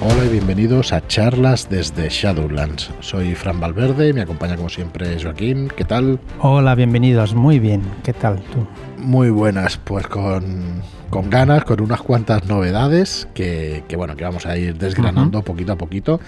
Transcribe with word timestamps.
Hola 0.00 0.26
y 0.26 0.28
bienvenidos 0.28 0.92
a 0.92 1.04
charlas 1.08 1.68
desde 1.68 2.08
Shadowlands. 2.08 2.92
Soy 3.00 3.34
Fran 3.34 3.58
Valverde 3.58 4.10
y 4.10 4.12
me 4.12 4.20
acompaña 4.20 4.54
como 4.54 4.68
siempre 4.68 5.20
Joaquín. 5.20 5.68
¿Qué 5.76 5.84
tal? 5.84 6.20
Hola, 6.38 6.76
bienvenidos. 6.76 7.34
Muy 7.34 7.58
bien. 7.58 7.82
¿Qué 8.04 8.12
tal 8.12 8.40
tú? 8.52 8.64
Muy 8.96 9.30
buenas, 9.30 9.76
pues 9.78 10.06
con, 10.06 10.82
con 11.10 11.28
ganas, 11.30 11.64
con 11.64 11.80
unas 11.80 12.00
cuantas 12.00 12.44
novedades 12.44 13.26
que, 13.34 13.82
que, 13.88 13.96
bueno, 13.96 14.14
que 14.14 14.22
vamos 14.22 14.46
a 14.46 14.56
ir 14.56 14.78
desgranando 14.78 15.42
poquito 15.42 15.72
a 15.72 15.76
poquito. 15.76 16.20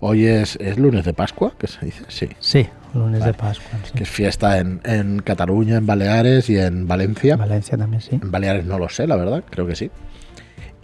Hoy 0.00 0.26
es, 0.26 0.56
es, 0.56 0.76
lunes 0.76 1.06
de 1.06 1.14
Pascua, 1.14 1.54
que 1.58 1.66
se 1.66 1.86
dice, 1.86 2.04
sí. 2.08 2.28
Sí, 2.40 2.68
lunes 2.92 3.20
vale. 3.20 3.32
de 3.32 3.38
Pascua. 3.38 3.78
Sí. 3.84 3.92
Que 3.94 4.02
es 4.02 4.10
fiesta 4.10 4.58
en, 4.58 4.82
en, 4.84 5.20
Cataluña, 5.20 5.78
en 5.78 5.86
Baleares 5.86 6.50
y 6.50 6.58
en 6.58 6.86
Valencia. 6.86 7.36
Valencia 7.36 7.78
también, 7.78 8.02
sí. 8.02 8.18
En 8.20 8.30
Baleares 8.30 8.66
no 8.66 8.78
lo 8.78 8.90
sé, 8.90 9.06
la 9.06 9.16
verdad, 9.16 9.42
creo 9.48 9.66
que 9.66 9.76
sí. 9.76 9.90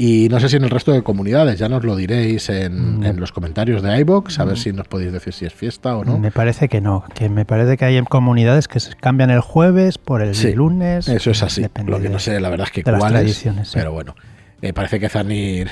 Y 0.03 0.31
no 0.31 0.41
sé 0.41 0.49
si 0.49 0.57
en 0.57 0.65
el 0.65 0.71
resto 0.71 0.93
de 0.93 1.03
comunidades, 1.03 1.59
ya 1.59 1.69
nos 1.69 1.85
lo 1.85 1.95
diréis 1.95 2.49
en, 2.49 3.01
mm. 3.01 3.05
en 3.05 3.21
los 3.21 3.33
comentarios 3.33 3.83
de 3.83 4.01
iBox, 4.01 4.39
a 4.39 4.47
ver 4.47 4.57
si 4.57 4.73
nos 4.73 4.89
podéis 4.89 5.13
decir 5.13 5.35
si 5.35 5.45
es 5.45 5.53
fiesta 5.53 5.95
o 5.95 6.07
no. 6.07 6.19
Me 6.19 6.31
parece 6.31 6.71
que 6.71 6.81
no, 6.81 7.05
que 7.15 7.29
me 7.29 7.45
parece 7.45 7.77
que 7.77 7.85
hay 7.85 8.03
comunidades 8.05 8.67
que 8.67 8.81
se 8.81 8.95
cambian 8.97 9.29
el 9.29 9.43
jueves 9.43 9.99
por 9.99 10.23
el 10.23 10.35
sí, 10.35 10.55
lunes. 10.55 11.07
Eso 11.07 11.33
es 11.33 11.43
así. 11.43 11.67
Lo 11.85 12.01
que 12.01 12.09
no 12.09 12.19
sé, 12.19 12.41
la 12.41 12.49
verdad 12.49 12.69
es 12.69 12.73
que 12.73 12.83
cuáles, 12.83 13.47
pero 13.75 13.93
bueno. 13.93 14.15
Eh, 14.63 14.73
parece 14.73 14.99
que 15.01 15.11
Zanir 15.11 15.69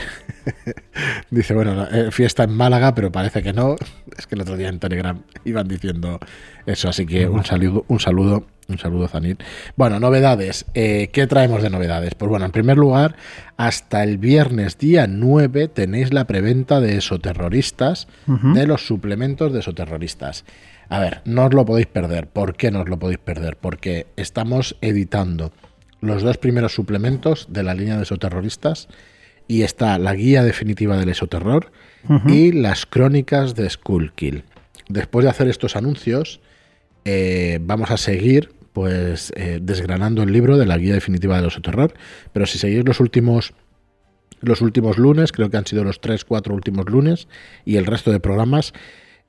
dice, 1.31 1.55
bueno, 1.55 1.87
eh, 1.91 2.11
fiesta 2.11 2.45
en 2.45 2.53
Málaga, 2.53 2.95
pero 2.95 3.11
parece 3.11 3.43
que 3.43 3.55
no. 3.55 3.77
Es 4.19 4.27
que 4.27 4.35
el 4.35 4.43
otro 4.43 4.59
día 4.59 4.69
en 4.69 4.79
Telegram 4.79 5.23
iban 5.47 5.69
diciendo 5.69 6.19
eso, 6.67 6.91
así 6.91 7.07
que 7.07 7.27
un 7.29 7.47
saludo, 7.47 7.87
un 7.89 8.01
saludo, 8.01 8.47
un 8.69 8.79
saludo, 8.79 9.09
Zanir. 9.09 9.39
Bueno, 9.77 9.99
novedades. 9.99 10.67
Eh, 10.75 11.09
¿Qué 11.13 11.27
traemos 11.27 11.63
de 11.63 11.71
novedades? 11.71 12.15
Pues 12.15 12.29
bueno, 12.29 12.45
en 12.45 12.53
primer 12.53 12.77
lugar, 12.77 13.17
hasta 13.57 14.05
el 14.05 14.19
viernes 14.19 14.77
día 14.77 15.07
9 15.07 15.69
tenéis 15.69 16.13
la 16.13 16.27
preventa 16.27 16.79
de 16.81 16.99
esoterroristas, 16.99 18.09
uh 18.27 18.33
-huh. 18.33 18.53
de 18.53 18.67
los 18.67 18.87
suplementos 18.87 19.55
de 19.55 19.61
esoterroristas. 19.61 20.45
A 20.91 21.01
ver, 21.01 21.23
no 21.25 21.47
os 21.47 21.55
lo 21.55 21.65
podéis 21.65 21.87
perder. 21.87 22.29
¿Por 22.29 22.57
qué 22.57 22.71
no 22.71 22.83
os 22.83 22.89
lo 22.91 22.99
podéis 22.99 23.19
perder? 23.19 23.57
Porque 23.57 24.07
estamos 24.17 24.77
editando 24.83 25.51
los 26.03 26.23
dos 26.23 26.37
primeros 26.37 26.75
suplementos 26.75 27.47
de 27.51 27.63
la 27.63 27.73
línea 27.73 27.97
de 27.97 28.03
esoterroristas 28.03 28.89
y 29.49 29.63
está 29.63 29.99
la 29.99 30.15
guía 30.15 30.43
definitiva 30.45 30.99
del 30.99 31.09
esoterror 31.09 31.73
uh 32.07 32.13
-huh. 32.19 32.31
y 32.35 32.53
las 32.53 32.85
crónicas 32.85 33.55
de 33.55 33.69
Skullkill. 33.71 34.45
Después 34.91 35.25
de 35.25 35.31
hacer 35.31 35.49
estos 35.49 35.75
anuncios, 35.75 36.41
eh, 37.07 37.59
vamos 37.63 37.91
a 37.91 37.97
seguir 37.97 38.58
pues 38.79 39.33
eh, 39.35 39.59
desgranando 39.61 40.23
el 40.23 40.33
libro 40.33 40.57
de 40.57 40.65
la 40.65 40.79
guía 40.79 40.95
definitiva 40.95 41.35
del 41.35 41.47
esoterror, 41.47 41.95
pero 42.33 42.47
si 42.47 42.59
seguís 42.59 42.85
los 42.85 43.01
últimos 43.01 43.53
los 44.41 44.61
últimos 44.61 44.99
lunes, 44.99 45.33
creo 45.33 45.51
que 45.51 45.57
han 45.57 45.67
sido 45.67 45.83
los 45.83 46.01
tres, 46.01 46.25
cuatro 46.25 46.55
últimos 46.55 46.89
lunes 46.89 47.27
y 47.65 47.75
el 47.75 47.87
resto 47.87 48.13
de 48.13 48.21
programas, 48.21 48.73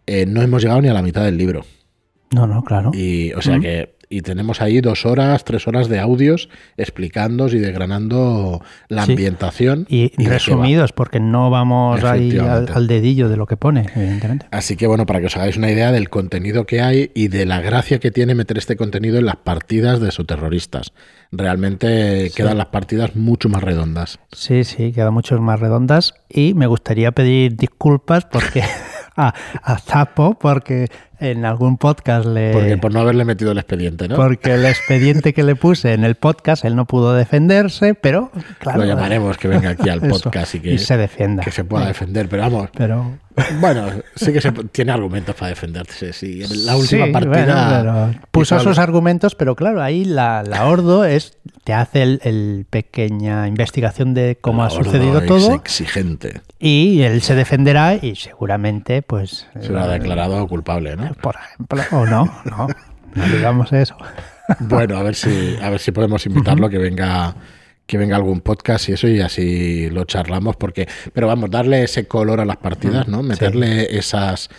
eh, 0.05 0.27
no 0.27 0.43
hemos 0.43 0.61
llegado 0.61 0.83
ni 0.83 0.87
a 0.87 0.93
la 0.93 1.01
mitad 1.01 1.23
del 1.23 1.37
libro. 1.37 1.65
No, 2.29 2.45
no, 2.45 2.63
claro. 2.63 2.91
Y 2.93 3.33
o 3.33 3.41
sea 3.41 3.55
uh 3.55 3.57
-huh. 3.57 3.61
que 3.63 3.95
y 4.11 4.21
tenemos 4.21 4.59
ahí 4.61 4.81
dos 4.81 5.05
horas, 5.05 5.45
tres 5.45 5.67
horas 5.67 5.87
de 5.87 5.99
audios 5.99 6.49
explicando 6.77 7.47
y 7.47 7.59
desgranando 7.59 8.63
la 8.87 9.05
sí. 9.05 9.11
ambientación. 9.11 9.85
Y, 9.87 10.11
y 10.17 10.27
resumidos, 10.27 10.93
porque 10.93 11.19
no 11.19 11.51
vamos 11.51 12.03
ahí 12.03 12.35
al, 12.39 12.67
al, 12.73 12.87
dedillo 12.87 13.29
de 13.29 13.37
lo 13.37 13.45
que 13.45 13.55
pone, 13.55 13.85
evidentemente. 13.95 14.47
Así 14.49 14.75
que 14.75 14.87
bueno, 14.87 15.05
para 15.05 15.19
que 15.19 15.27
os 15.27 15.37
hagáis 15.37 15.57
una 15.57 15.69
idea 15.69 15.91
del 15.91 16.09
contenido 16.09 16.65
que 16.65 16.81
hay 16.81 17.11
y 17.13 17.27
de 17.27 17.45
la 17.45 17.61
gracia 17.61 17.99
que 17.99 18.09
tiene 18.09 18.33
meter 18.33 18.57
este 18.57 18.75
contenido 18.75 19.19
en 19.19 19.27
las 19.27 19.37
partidas 19.37 19.99
de 19.99 20.09
terroristas. 20.25 20.91
Realmente 21.31 22.29
sí. 22.29 22.35
quedan 22.35 22.57
las 22.57 22.67
partidas 22.67 23.15
mucho 23.15 23.47
más 23.47 23.63
redondas. 23.63 24.19
Sí, 24.31 24.63
sí, 24.63 24.91
quedan 24.91 25.13
mucho 25.13 25.39
más 25.39 25.59
redondas 25.59 26.15
y 26.27 26.55
me 26.55 26.65
gustaría 26.65 27.11
pedir 27.11 27.55
disculpas 27.55 28.25
porque... 28.25 28.63
a, 29.19 29.33
a 29.61 29.77
Zapo 29.79 30.35
porque 30.39 30.87
en 31.19 31.45
algún 31.45 31.77
podcast 31.77 32.25
le... 32.25 32.51
Porque 32.51 32.77
por 32.77 32.93
no 32.93 32.99
haberle 32.99 33.25
metido 33.25 33.51
el 33.51 33.57
expediente, 33.57 34.07
¿no? 34.07 34.15
Porque 34.15 34.53
el 34.53 34.65
expediente 34.65 35.33
que 35.33 35.43
le 35.43 35.55
puse 35.55 35.93
en 35.93 36.03
el 36.03 36.15
podcast, 36.15 36.65
él 36.65 36.75
no 36.75 36.85
pudo 36.85 37.13
defenderse, 37.13 37.93
pero 37.93 38.31
claro... 38.59 38.79
Lo 38.79 38.85
llamaremos 38.85 39.37
que 39.37 39.47
venga 39.47 39.71
aquí 39.71 39.89
al 39.89 40.01
podcast 40.09 40.55
y 40.55 40.59
que 40.59 40.73
y 40.73 40.77
se 40.77 40.97
defienda. 40.97 41.43
Que 41.43 41.51
se 41.51 41.63
pueda 41.63 41.87
defender, 41.87 42.29
pero 42.29 42.43
vamos... 42.43 42.69
Pero... 42.75 43.17
Bueno, 43.61 43.87
sí 44.15 44.33
que 44.33 44.41
se, 44.41 44.51
tiene 44.51 44.91
argumentos 44.91 45.33
para 45.33 45.49
defenderse, 45.49 46.11
sí. 46.11 46.43
En 46.43 46.65
la 46.65 46.75
última 46.75 47.05
sí, 47.05 47.11
partida... 47.11 47.83
Bueno, 47.83 48.19
puso 48.31 48.59
sus 48.59 48.77
argumentos, 48.79 49.35
pero 49.35 49.55
claro, 49.55 49.81
ahí 49.81 50.03
la, 50.03 50.43
la 50.43 50.67
Ordo 50.67 51.05
es 51.05 51.37
te 51.63 51.73
hace 51.73 52.01
el, 52.01 52.19
el, 52.23 52.65
pequeña 52.69 53.47
investigación 53.47 54.13
de 54.13 54.37
cómo 54.41 54.61
la 54.61 54.67
ha 54.67 54.71
sucedido 54.71 55.19
es 55.19 55.27
todo. 55.27 55.53
exigente. 55.53 56.41
Y 56.59 57.01
él 57.01 57.21
se 57.21 57.35
defenderá 57.35 57.95
y 57.95 58.15
seguramente, 58.15 59.01
pues... 59.01 59.47
Será 59.61 59.87
declarado 59.87 60.47
culpable, 60.47 60.95
¿no? 60.95 61.08
Por 61.15 61.35
ejemplo, 61.35 61.81
o 61.91 62.05
no, 62.05 62.25
no, 62.45 62.67
no 63.15 63.25
digamos 63.27 63.71
eso. 63.73 63.95
Bueno, 64.59 64.97
a 64.97 65.03
ver 65.03 65.15
si, 65.15 65.57
a 65.61 65.69
ver 65.69 65.79
si 65.79 65.91
podemos 65.91 66.25
invitarlo 66.25 66.65
uh 66.65 66.69
-huh. 66.69 66.71
que 66.71 66.77
venga 66.77 67.35
que 67.85 67.97
venga 67.97 68.15
algún 68.15 68.41
podcast 68.41 68.87
y 68.87 68.93
eso 68.93 69.07
y 69.07 69.19
así 69.19 69.89
lo 69.89 70.03
charlamos 70.05 70.55
porque 70.55 70.87
pero 71.11 71.25
vamos 71.25 71.49
darle 71.49 71.83
ese 71.83 72.07
color 72.07 72.39
a 72.39 72.45
las 72.45 72.57
partidas 72.57 73.07
no 73.07 73.23
meterle 73.23 73.87
sí. 73.89 73.97
esas 73.97 74.49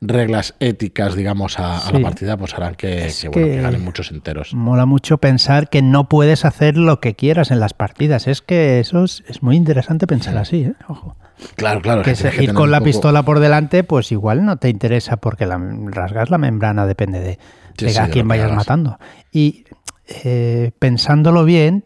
reglas 0.00 0.54
éticas 0.60 1.14
digamos 1.14 1.58
a, 1.58 1.78
a 1.78 1.92
la 1.92 2.00
partida 2.00 2.36
pues 2.36 2.54
harán 2.54 2.74
que, 2.74 3.12
que, 3.20 3.28
bueno, 3.28 3.46
que, 3.48 3.60
ganen 3.60 3.84
muchos 3.84 4.10
enteros 4.10 4.54
mola 4.54 4.86
mucho 4.86 5.18
pensar 5.18 5.68
que 5.68 5.82
no 5.82 6.08
puedes 6.08 6.44
hacer 6.44 6.76
lo 6.76 7.00
que 7.00 7.14
quieras 7.14 7.50
en 7.50 7.60
las 7.60 7.74
partidas 7.74 8.26
es 8.26 8.40
que 8.40 8.80
eso 8.80 9.04
es, 9.04 9.22
es 9.28 9.42
muy 9.42 9.56
interesante 9.56 10.06
pensar 10.06 10.38
así 10.38 10.62
¿eh? 10.62 10.74
ojo 10.88 11.16
Claro, 11.56 11.80
claro. 11.80 12.02
Que, 12.02 12.14
que 12.14 12.44
ir 12.44 12.54
con 12.54 12.70
la 12.70 12.78
poco... 12.78 12.86
pistola 12.86 13.22
por 13.22 13.40
delante, 13.40 13.84
pues 13.84 14.12
igual 14.12 14.44
no 14.44 14.58
te 14.58 14.68
interesa 14.68 15.18
porque 15.18 15.46
la, 15.46 15.58
rasgas 15.86 16.30
la 16.30 16.38
membrana, 16.38 16.86
depende 16.86 17.20
de, 17.20 17.38
sí, 17.78 17.86
de 17.86 17.92
sí, 17.92 17.98
a 17.98 18.08
quién 18.08 18.28
vayas 18.28 18.52
matando. 18.52 18.98
Y 19.32 19.64
eh, 20.06 20.72
pensándolo 20.78 21.44
bien, 21.44 21.84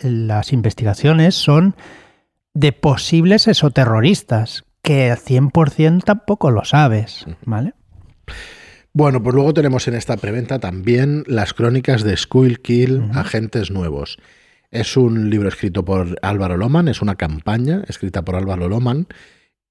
las 0.00 0.52
investigaciones 0.52 1.34
son 1.34 1.74
de 2.52 2.72
posibles 2.72 3.48
esoterroristas, 3.48 4.64
que 4.84 5.10
al 5.10 5.18
100% 5.18 6.04
tampoco 6.04 6.50
lo 6.50 6.64
sabes, 6.64 7.24
¿vale? 7.44 7.72
Bueno, 8.92 9.20
pues 9.22 9.34
luego 9.34 9.52
tenemos 9.54 9.88
en 9.88 9.94
esta 9.94 10.16
preventa 10.18 10.60
también 10.60 11.24
las 11.26 11.54
crónicas 11.54 12.04
de 12.04 12.12
uh 12.12 12.14
-huh. 12.14 13.16
Agentes 13.16 13.72
Nuevos. 13.72 14.18
Es 14.70 14.96
un 14.96 15.30
libro 15.30 15.48
escrito 15.48 15.84
por 15.84 16.18
Álvaro 16.22 16.56
Loman, 16.56 16.88
es 16.88 17.00
una 17.00 17.16
campaña 17.16 17.82
escrita 17.88 18.22
por 18.22 18.36
Álvaro 18.36 18.68
Loman. 18.68 19.08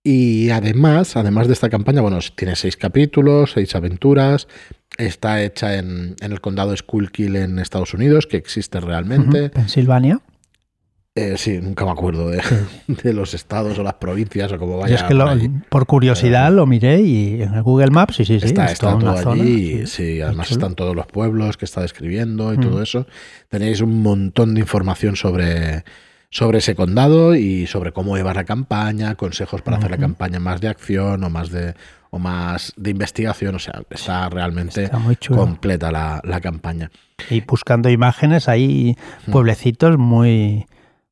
Y 0.04 0.50
además, 0.50 1.16
además 1.16 1.48
de 1.48 1.54
esta 1.54 1.70
campaña, 1.70 2.02
bueno, 2.02 2.20
tiene 2.36 2.56
seis 2.58 2.76
capítulos, 2.76 3.52
seis 3.54 3.74
aventuras. 3.76 4.48
Está 4.98 5.42
hecha 5.44 5.78
en, 5.78 6.16
en 6.20 6.32
el 6.32 6.42
condado 6.42 6.76
Skullkill 6.76 7.36
en 7.38 7.60
Estados 7.60 7.94
Unidos, 7.94 8.28
que 8.28 8.38
existe 8.38 8.82
realmente. 8.82 9.44
Uh 9.44 9.46
-huh. 9.46 9.52
Pensilvania. 9.52 10.20
Eh, 11.16 11.36
sí, 11.38 11.60
nunca 11.62 11.86
me 11.86 11.92
acuerdo 11.92 12.30
de, 12.30 12.42
de, 12.88 13.14
los 13.14 13.36
estados 13.36 13.78
o 13.78 13.84
las 13.84 13.94
provincias 13.96 14.52
o 14.52 14.58
como 14.58 14.80
vaya. 14.80 14.96
Yo 14.96 14.96
es 14.96 15.04
que 15.04 15.14
lo, 15.14 15.30
por 15.70 15.86
curiosidad 15.86 16.48
eh, 16.48 16.56
lo 16.56 16.66
miré 16.66 17.02
y 17.02 17.44
en 17.44 17.54
el 17.54 17.62
Google 17.62 17.92
Maps, 17.92 18.16
sí, 18.16 18.26
sí, 18.26 18.40
sí. 18.40 18.48
Está, 18.48 18.66
está 18.66 18.98
todo 18.98 19.12
allí, 19.12 19.22
zona, 19.22 19.44
sí, 19.44 19.88
sí, 19.88 20.22
además 20.22 20.50
están 20.50 20.74
todos 20.74 20.96
los 20.96 21.06
pueblos 21.06 21.56
que 21.56 21.66
está 21.66 21.82
describiendo 21.82 22.52
y 22.52 22.58
mm. 22.58 22.62
todo 22.62 22.82
eso. 22.82 23.06
Tenéis 23.48 23.82
un 23.82 24.02
montón 24.02 24.56
de 24.56 24.62
información 24.62 25.16
sobre, 25.16 25.84
sobre 26.32 26.58
ese 26.58 26.74
condado 26.74 27.36
y 27.36 27.68
sobre 27.68 27.92
cómo 27.92 28.18
llevar 28.18 28.38
la 28.38 28.46
campaña, 28.46 29.14
consejos 29.14 29.62
para 29.62 29.78
hacer 29.78 29.92
la 29.92 29.98
campaña 29.98 30.40
más 30.40 30.62
de 30.62 30.70
acción 30.70 31.24
o 31.24 31.30
más 31.30 31.52
de 31.52 31.76
o 32.10 32.20
más 32.20 32.74
de 32.76 32.92
investigación, 32.92 33.56
o 33.56 33.60
sea, 33.60 33.82
está 33.90 34.30
realmente 34.30 34.84
está 34.84 35.02
completa 35.30 35.92
la, 35.92 36.22
la, 36.24 36.42
campaña. 36.42 36.92
Y 37.32 37.42
buscando 37.42 37.90
imágenes 37.90 38.48
hay 38.48 38.96
mm. 39.26 39.32
pueblecitos 39.32 39.98
muy 39.98 40.68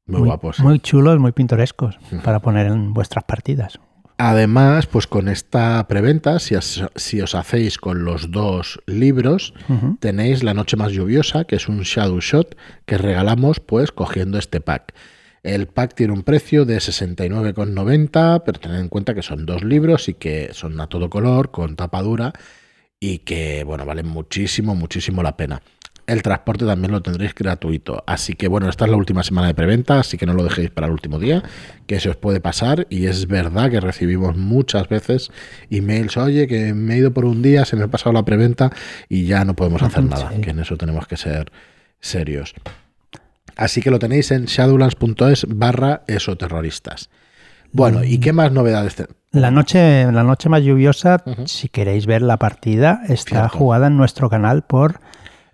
muy, 0.05 0.19
muy 0.19 0.27
guapos. 0.27 0.59
Muy 0.59 0.79
chulos, 0.79 1.19
muy 1.19 1.31
pintorescos 1.31 1.97
uh 1.97 2.15
-huh. 2.15 2.21
para 2.21 2.39
poner 2.39 2.67
en 2.67 2.93
vuestras 2.93 3.23
partidas. 3.23 3.79
Además, 4.17 4.85
pues 4.85 5.07
con 5.07 5.27
esta 5.29 5.87
preventa, 5.87 6.37
si 6.37 6.53
os, 6.53 6.83
si 6.95 7.21
os 7.21 7.33
hacéis 7.33 7.79
con 7.79 8.05
los 8.05 8.29
dos 8.29 8.79
libros, 8.85 9.53
uh 9.67 9.73
-huh. 9.73 9.99
tenéis 9.99 10.43
La 10.43 10.53
Noche 10.53 10.77
Más 10.77 10.91
Lluviosa, 10.91 11.45
que 11.45 11.55
es 11.55 11.67
un 11.67 11.81
Shadow 11.81 12.19
Shot 12.19 12.55
que 12.85 12.99
regalamos 12.99 13.59
pues 13.59 13.91
cogiendo 13.91 14.37
este 14.37 14.61
pack. 14.61 14.93
El 15.43 15.65
pack 15.67 15.95
tiene 15.95 16.13
un 16.13 16.21
precio 16.21 16.65
de 16.65 16.79
69,90, 16.79 18.43
pero 18.45 18.59
tened 18.59 18.79
en 18.79 18.89
cuenta 18.89 19.15
que 19.15 19.23
son 19.23 19.47
dos 19.47 19.63
libros 19.63 20.07
y 20.07 20.13
que 20.13 20.49
son 20.53 20.79
a 20.79 20.85
todo 20.85 21.09
color, 21.09 21.49
con 21.49 21.75
tapa 21.75 22.03
dura 22.03 22.31
y 22.99 23.19
que, 23.19 23.63
bueno, 23.63 23.83
valen 23.83 24.07
muchísimo, 24.07 24.75
muchísimo 24.75 25.23
la 25.23 25.35
pena. 25.35 25.63
El 26.11 26.23
transporte 26.23 26.65
también 26.65 26.91
lo 26.91 27.01
tendréis 27.01 27.33
gratuito. 27.33 28.03
Así 28.05 28.33
que 28.33 28.49
bueno, 28.49 28.67
esta 28.67 28.83
es 28.83 28.91
la 28.91 28.97
última 28.97 29.23
semana 29.23 29.47
de 29.47 29.53
preventa, 29.53 29.97
así 29.97 30.17
que 30.17 30.25
no 30.25 30.33
lo 30.33 30.43
dejéis 30.43 30.69
para 30.69 30.87
el 30.87 30.91
último 30.91 31.19
día, 31.19 31.41
que 31.87 32.01
se 32.01 32.09
os 32.09 32.17
puede 32.17 32.41
pasar. 32.41 32.85
Y 32.89 33.05
es 33.05 33.27
verdad 33.27 33.71
que 33.71 33.79
recibimos 33.79 34.35
muchas 34.35 34.89
veces 34.89 35.31
emails, 35.69 36.17
oye, 36.17 36.47
que 36.47 36.73
me 36.73 36.95
he 36.95 36.97
ido 36.97 37.13
por 37.13 37.23
un 37.23 37.41
día, 37.41 37.63
se 37.63 37.77
me 37.77 37.83
ha 37.83 37.87
pasado 37.87 38.11
la 38.11 38.25
preventa 38.25 38.71
y 39.07 39.23
ya 39.23 39.45
no 39.45 39.55
podemos 39.55 39.81
hacer 39.83 40.03
nada, 40.03 40.33
sí. 40.35 40.41
que 40.41 40.49
en 40.49 40.59
eso 40.59 40.75
tenemos 40.75 41.07
que 41.07 41.15
ser 41.15 41.49
serios. 42.01 42.55
Así 43.55 43.81
que 43.81 43.89
lo 43.89 43.97
tenéis 43.97 44.31
en 44.31 44.47
shadowlands.es 44.47 45.45
barra 45.47 46.03
esoterroristas. 46.07 47.09
Bueno, 47.71 48.03
¿y 48.03 48.17
qué 48.17 48.33
más 48.33 48.51
novedades 48.51 48.95
tenemos? 48.95 49.15
La 49.31 49.49
noche, 49.49 50.11
la 50.11 50.23
noche 50.23 50.49
más 50.49 50.61
lluviosa, 50.61 51.23
si 51.45 51.69
queréis 51.69 52.05
ver 52.05 52.21
la 52.21 52.35
partida, 52.35 53.01
está 53.07 53.47
jugada 53.47 53.87
en 53.87 53.95
nuestro 53.95 54.29
canal 54.29 54.63
por 54.63 54.99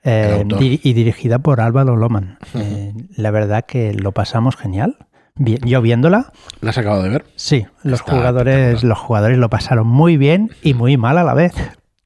eh, 0.07 0.45
y 0.59 0.93
dirigida 0.93 1.39
por 1.39 1.59
Álvaro 1.61 1.95
Loman. 1.95 2.39
Eh, 2.55 2.93
la 3.15 3.31
verdad 3.31 3.65
que 3.65 3.93
lo 3.93 4.13
pasamos 4.13 4.55
genial. 4.55 4.97
yo 5.35 5.81
viéndola. 5.81 6.31
¿La 6.61 6.69
has 6.69 6.77
acabado 6.77 7.03
de 7.03 7.09
ver? 7.09 7.25
Sí, 7.35 7.65
los 7.83 8.01
jugadores, 8.01 8.83
los 8.83 8.97
jugadores 8.97 9.37
lo 9.37 9.49
pasaron 9.49 9.87
muy 9.87 10.17
bien 10.17 10.51
y 10.61 10.73
muy 10.73 10.97
mal 10.97 11.17
a 11.17 11.23
la 11.23 11.33
vez 11.33 11.53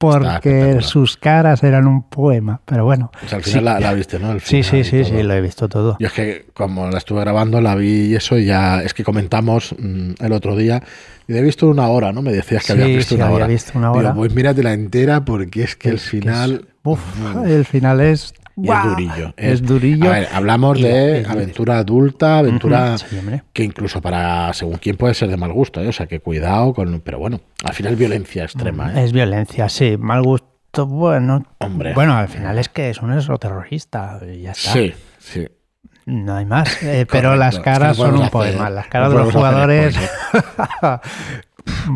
porque 0.02 0.80
sus 0.82 1.16
caras 1.16 1.62
eran 1.62 1.86
un 1.86 2.10
poema, 2.10 2.60
pero 2.66 2.86
bueno. 2.86 3.12
Pues 3.20 3.34
al 3.34 3.44
final 3.44 3.80
la, 3.80 3.94
viste, 3.94 4.18
¿no? 4.18 4.40
sí, 4.40 4.64
sí, 4.64 4.84
sí, 4.84 5.06
sí, 5.06 5.22
lo 5.22 5.34
he 5.36 5.42
visto 5.42 5.70
todo. 5.70 5.96
Yo 6.00 6.08
es 6.08 6.14
que 6.14 6.48
como 6.56 6.90
la 6.90 6.98
estuve 6.98 7.22
grabando, 7.22 7.62
la 7.62 7.76
vi 7.76 8.08
y 8.08 8.16
eso, 8.16 8.36
y 8.36 8.46
ya 8.46 8.82
es 8.82 8.96
que 8.96 9.04
comentamos 9.04 9.76
mm, 9.78 10.14
el 10.20 10.32
otro 10.32 10.56
día, 10.56 10.82
y 11.28 11.38
he 11.38 11.42
visto 11.44 11.68
una 11.68 11.88
hora, 11.88 12.12
¿no? 12.12 12.24
Me 12.24 12.34
decías 12.34 12.66
que 12.66 12.72
había 12.72 12.88
visto, 12.88 13.14
una 13.14 13.28
había 13.28 13.46
visto 13.46 13.78
una 13.78 13.92
hora. 13.92 14.14
pues 14.16 14.34
mírate 14.34 14.64
la 14.64 14.74
entera 14.74 15.24
porque 15.24 15.64
es 15.64 15.76
que 15.76 15.90
el 15.90 16.00
final... 16.00 16.66
uf, 16.84 17.00
el 17.46 17.66
final 17.66 18.02
es 18.02 18.34
es 18.58 18.84
durillo. 18.84 19.34
Es, 19.38 19.62
durillo. 19.64 20.10
A 20.10 20.14
ver, 20.14 20.28
hablamos 20.32 20.82
de 20.82 21.26
aventura 21.28 21.80
adulta, 21.80 22.40
aventura 22.40 22.96
que 23.54 23.64
incluso 23.64 24.02
para 24.02 24.54
según 24.54 24.78
quién 24.78 24.98
puede 24.98 25.14
ser 25.14 25.30
de 25.30 25.38
mal 25.38 25.54
gusto, 25.54 25.82
¿eh? 25.82 25.88
o 25.88 25.92
sea 25.92 26.08
que 26.08 26.20
cuidado 26.20 26.74
con. 26.74 27.02
Pero 27.02 27.20
bueno, 27.20 27.40
al 27.64 27.74
final 27.74 27.96
violencia 27.96 28.44
extrema. 28.44 28.94
¿eh? 28.94 29.06
Es 29.06 29.14
violencia, 29.14 29.70
sí. 29.70 29.98
Mal 29.98 30.22
gusto, 30.22 30.86
bueno. 30.86 31.46
Hombre. 31.60 31.94
Bueno, 31.94 32.14
al 32.16 32.28
final 32.28 32.58
es 32.58 32.70
que 32.70 32.90
es 32.90 33.02
un 33.02 33.14
exoterrorista, 33.14 34.20
ya 34.26 34.52
está. 34.52 34.74
Sí, 34.74 34.94
sí. 35.20 35.48
No 36.06 36.36
hay 36.36 36.46
más. 36.46 36.82
Eh, 36.84 37.06
pero 37.12 37.36
las 37.36 37.60
caras 37.60 37.98
son 37.98 38.18
un 38.18 38.30
poema. 38.30 38.70
Las 38.70 38.88
caras 38.88 39.12
de 39.12 39.18
los 39.18 39.34
jugadores. 39.34 39.96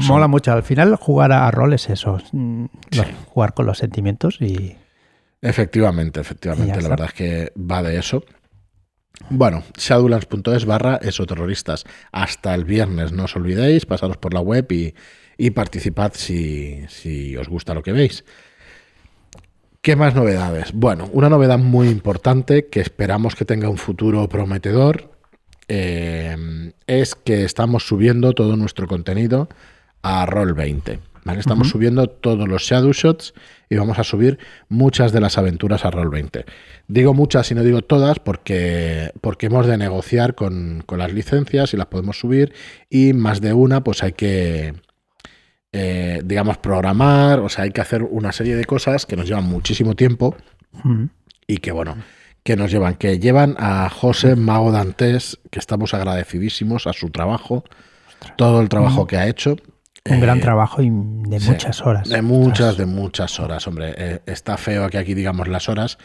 Mola 0.08 0.28
mucho. 0.28 0.52
Al 0.52 0.64
final, 0.64 0.96
jugar 0.96 1.32
a 1.32 1.50
rol 1.52 1.74
es 1.74 1.90
eso. 1.90 2.18
Mm, 2.32 2.66
jugar 3.28 3.54
con 3.54 3.66
los 3.66 3.78
sentimientos 3.78 4.42
y 4.42 4.76
Efectivamente, 5.46 6.20
efectivamente. 6.20 6.82
La 6.82 6.90
verdad 6.90 7.08
es 7.08 7.14
que 7.14 7.54
va 7.56 7.84
de 7.84 8.00
eso. 8.00 8.24
Bueno, 9.30 9.64
shadowlands.es 9.78 10.66
barra 10.66 10.96
esoterroristas. 10.96 11.86
Hasta 12.12 12.56
el 12.56 12.66
viernes, 12.66 13.12
no 13.12 13.26
os 13.26 13.36
olvidéis, 13.36 13.86
pasaros 13.86 14.18
por 14.18 14.34
la 14.34 14.40
web 14.40 14.66
y, 15.38 15.50
participad 15.52 16.14
si, 16.16 16.84
si, 16.88 17.38
os 17.38 17.48
gusta 17.48 17.76
lo 17.76 17.84
que 17.84 17.92
veis. 17.92 18.26
¿Qué 19.82 19.96
más 19.96 20.16
novedades? 20.16 20.74
Bueno, 20.74 21.10
una 21.14 21.30
novedad 21.30 21.60
muy 21.60 21.90
importante 21.90 22.66
que 22.66 22.82
esperamos 22.82 23.36
que 23.36 23.46
tenga 23.46 23.70
un 23.70 23.78
futuro 23.78 24.28
prometedor 24.28 25.12
eh, 25.68 26.72
es 26.88 27.16
que 27.16 27.44
estamos 27.44 27.88
subiendo 27.88 28.34
todo 28.34 28.58
nuestro 28.58 28.88
contenido 28.88 29.50
a 30.02 30.26
Roll20. 30.26 31.00
Estamos 31.34 31.70
subiendo 31.70 32.08
todos 32.08 32.48
los 32.48 32.62
Shadow 32.62 32.92
Shots 32.94 33.34
y 33.68 33.78
vamos 33.78 33.98
a 33.98 34.04
subir 34.04 34.38
muchas 34.70 35.12
de 35.12 35.20
las 35.20 35.40
aventuras 35.40 35.84
a 35.84 35.90
Roll20. 35.90 36.46
Digo 36.88 37.16
muchas 37.16 37.50
y 37.50 37.56
no 37.56 37.64
digo 37.64 37.82
todas 37.82 38.20
porque, 38.20 39.12
porque 39.22 39.48
hemos 39.48 39.66
de 39.66 39.78
negociar 39.78 40.36
con, 40.36 40.84
las 40.88 41.14
licencias 41.14 41.74
y 41.74 41.78
las 41.78 41.88
podemos 41.88 42.20
subir 42.20 42.54
y 42.92 43.14
más 43.14 43.42
de 43.42 43.54
una 43.54 43.84
pues 43.84 44.04
hay 44.04 44.12
que, 44.12 44.76
eh, 45.72 46.22
digamos, 46.24 46.60
programar, 46.60 47.40
o 47.40 47.50
sea, 47.50 47.64
hay 47.64 47.72
que 47.72 47.82
hacer 47.82 48.04
una 48.04 48.32
serie 48.32 48.56
de 48.56 48.66
cosas 48.66 49.08
que 49.08 49.16
nos 49.16 49.28
llevan 49.28 49.46
muchísimo 49.46 49.96
tiempo 49.96 50.38
y 51.48 51.58
que, 51.58 51.72
bueno, 51.72 51.98
que 52.46 52.56
nos 52.56 52.70
llevan, 52.70 52.94
que 52.94 53.18
llevan 53.18 53.56
a 53.58 53.90
José 53.90 54.36
Mago 54.36 54.72
Dantes, 54.72 55.40
que 55.50 55.58
estamos 55.58 55.96
agradecidísimos 55.96 56.86
a 56.86 56.94
su 56.94 57.10
trabajo, 57.10 57.64
todo 58.38 58.62
el 58.62 58.70
trabajo 58.70 59.08
que 59.08 59.18
ha 59.18 59.28
hecho 59.28 59.58
un 60.08 60.20
gran 60.20 60.38
eh, 60.38 60.42
trabajo 60.42 60.84
y 60.84 60.90
de 60.90 61.40
muchas 61.40 61.82
horas. 61.82 62.08
De 62.08 62.22
muchas, 62.22 62.78
de 62.78 62.86
muchas 62.86 63.40
horas, 63.40 63.66
hombre. 63.68 63.96
Eh, 63.98 64.20
está 64.28 64.58
feo 64.58 64.88
que 64.92 65.00
aquí 65.00 65.16
digamos 65.16 65.48
las 65.48 65.70
horas, 65.70 65.98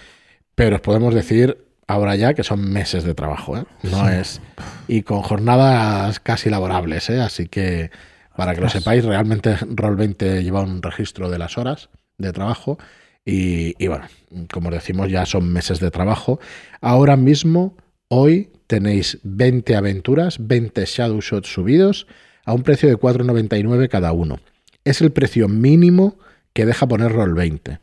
pero 0.54 0.76
os 0.76 0.82
podemos 0.82 1.12
decir 1.12 1.58
ahora 1.86 2.16
ya 2.16 2.32
que 2.32 2.42
son 2.42 2.72
meses 2.72 3.04
de 3.04 3.12
trabajo, 3.12 3.58
¿eh? 3.58 3.64
No 3.82 4.08
es. 4.08 4.40
Y 4.88 5.02
con 5.02 5.20
jornadas 5.20 6.20
casi 6.20 6.48
laborables, 6.48 7.10
¿eh? 7.10 7.20
Así 7.20 7.48
que, 7.48 7.90
para 8.34 8.54
que 8.54 8.62
lo 8.62 8.70
sepáis, 8.70 9.04
realmente 9.04 9.58
Roll20 9.58 10.42
lleva 10.42 10.62
un 10.62 10.80
registro 10.80 11.28
de 11.28 11.36
las 11.36 11.58
horas 11.58 11.90
de 12.16 12.32
trabajo. 12.32 12.78
Y, 13.24 13.74
y 13.82 13.88
bueno, 13.88 14.06
como 14.52 14.70
decimos, 14.70 15.10
ya 15.10 15.26
son 15.26 15.52
meses 15.52 15.80
de 15.80 15.90
trabajo. 15.90 16.40
Ahora 16.80 17.16
mismo, 17.16 17.76
hoy 18.08 18.50
tenéis 18.66 19.18
20 19.24 19.76
aventuras, 19.76 20.46
20 20.46 20.84
Shadow 20.84 21.20
Shots 21.20 21.52
subidos 21.52 22.06
a 22.44 22.52
un 22.52 22.62
precio 22.62 22.88
de 22.88 22.96
4,99 22.96 23.88
cada 23.88 24.12
uno. 24.12 24.38
Es 24.84 25.00
el 25.00 25.12
precio 25.12 25.48
mínimo 25.48 26.18
que 26.52 26.66
deja 26.66 26.86
poner 26.86 27.12
Roll20. 27.12 27.78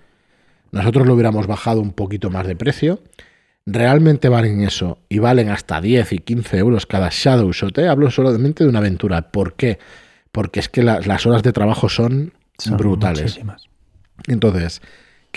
Nosotros 0.71 1.07
lo 1.07 1.13
hubiéramos 1.13 1.47
bajado 1.47 1.81
un 1.81 1.91
poquito 1.91 2.29
más 2.29 2.47
de 2.47 2.55
precio. 2.55 3.01
Realmente 3.65 4.29
valen 4.29 4.61
eso 4.61 4.99
y 5.09 5.19
valen 5.19 5.49
hasta 5.49 5.81
10 5.81 6.13
y 6.13 6.17
15 6.19 6.57
euros 6.57 6.85
cada 6.85 7.09
Shadow 7.11 7.51
Shot. 7.51 7.77
¿eh? 7.79 7.87
Hablo 7.87 8.09
solamente 8.11 8.63
de 8.63 8.69
una 8.69 8.79
aventura. 8.79 9.31
¿Por 9.31 9.55
qué? 9.55 9.79
Porque 10.31 10.59
es 10.59 10.69
que 10.69 10.83
las 10.83 11.25
horas 11.25 11.43
de 11.43 11.53
trabajo 11.53 11.89
son, 11.89 12.33
brutales. 12.77 13.39
Entonces, 14.27 14.81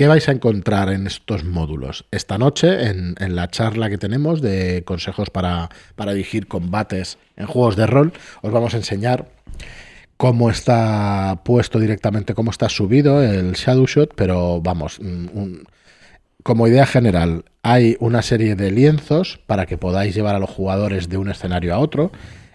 ¿Qué 0.00 0.08
vais 0.08 0.26
a 0.30 0.32
encontrar 0.32 0.88
en 0.88 1.06
estos 1.06 1.44
módulos? 1.44 2.06
Esta 2.10 2.38
noche, 2.38 2.86
en, 2.86 3.36
la 3.36 3.48
charla 3.48 3.90
que 3.90 3.98
tenemos 3.98 4.40
de 4.40 4.82
consejos 4.86 5.28
para, 5.28 5.68
dirigir 5.94 6.46
combates 6.46 7.18
en 7.36 7.44
juegos 7.44 7.76
de 7.76 7.86
rol, 7.86 8.14
os 8.40 8.50
vamos 8.50 8.72
a 8.72 8.78
enseñar 8.78 9.28
cómo 10.16 10.48
está 10.48 11.42
puesto 11.44 11.78
directamente, 11.78 12.32
cómo 12.32 12.50
está 12.50 12.70
subido 12.70 13.22
el 13.22 13.52
Shadow 13.52 13.84
Shot, 13.84 14.14
pero 14.14 14.62
vamos, 14.62 14.98
como 16.44 16.66
idea 16.66 16.86
general, 16.86 17.44
hay 17.62 17.98
una 18.00 18.22
serie 18.22 18.56
de 18.56 18.70
lienzos 18.70 19.38
para 19.46 19.66
que 19.66 19.76
podáis 19.76 20.14
llevar 20.14 20.34
a 20.34 20.38
los 20.38 20.48
jugadores 20.48 21.10
de 21.10 21.18
un 21.18 21.28
escenario 21.28 21.74
a 21.74 21.78
otro 21.78 22.10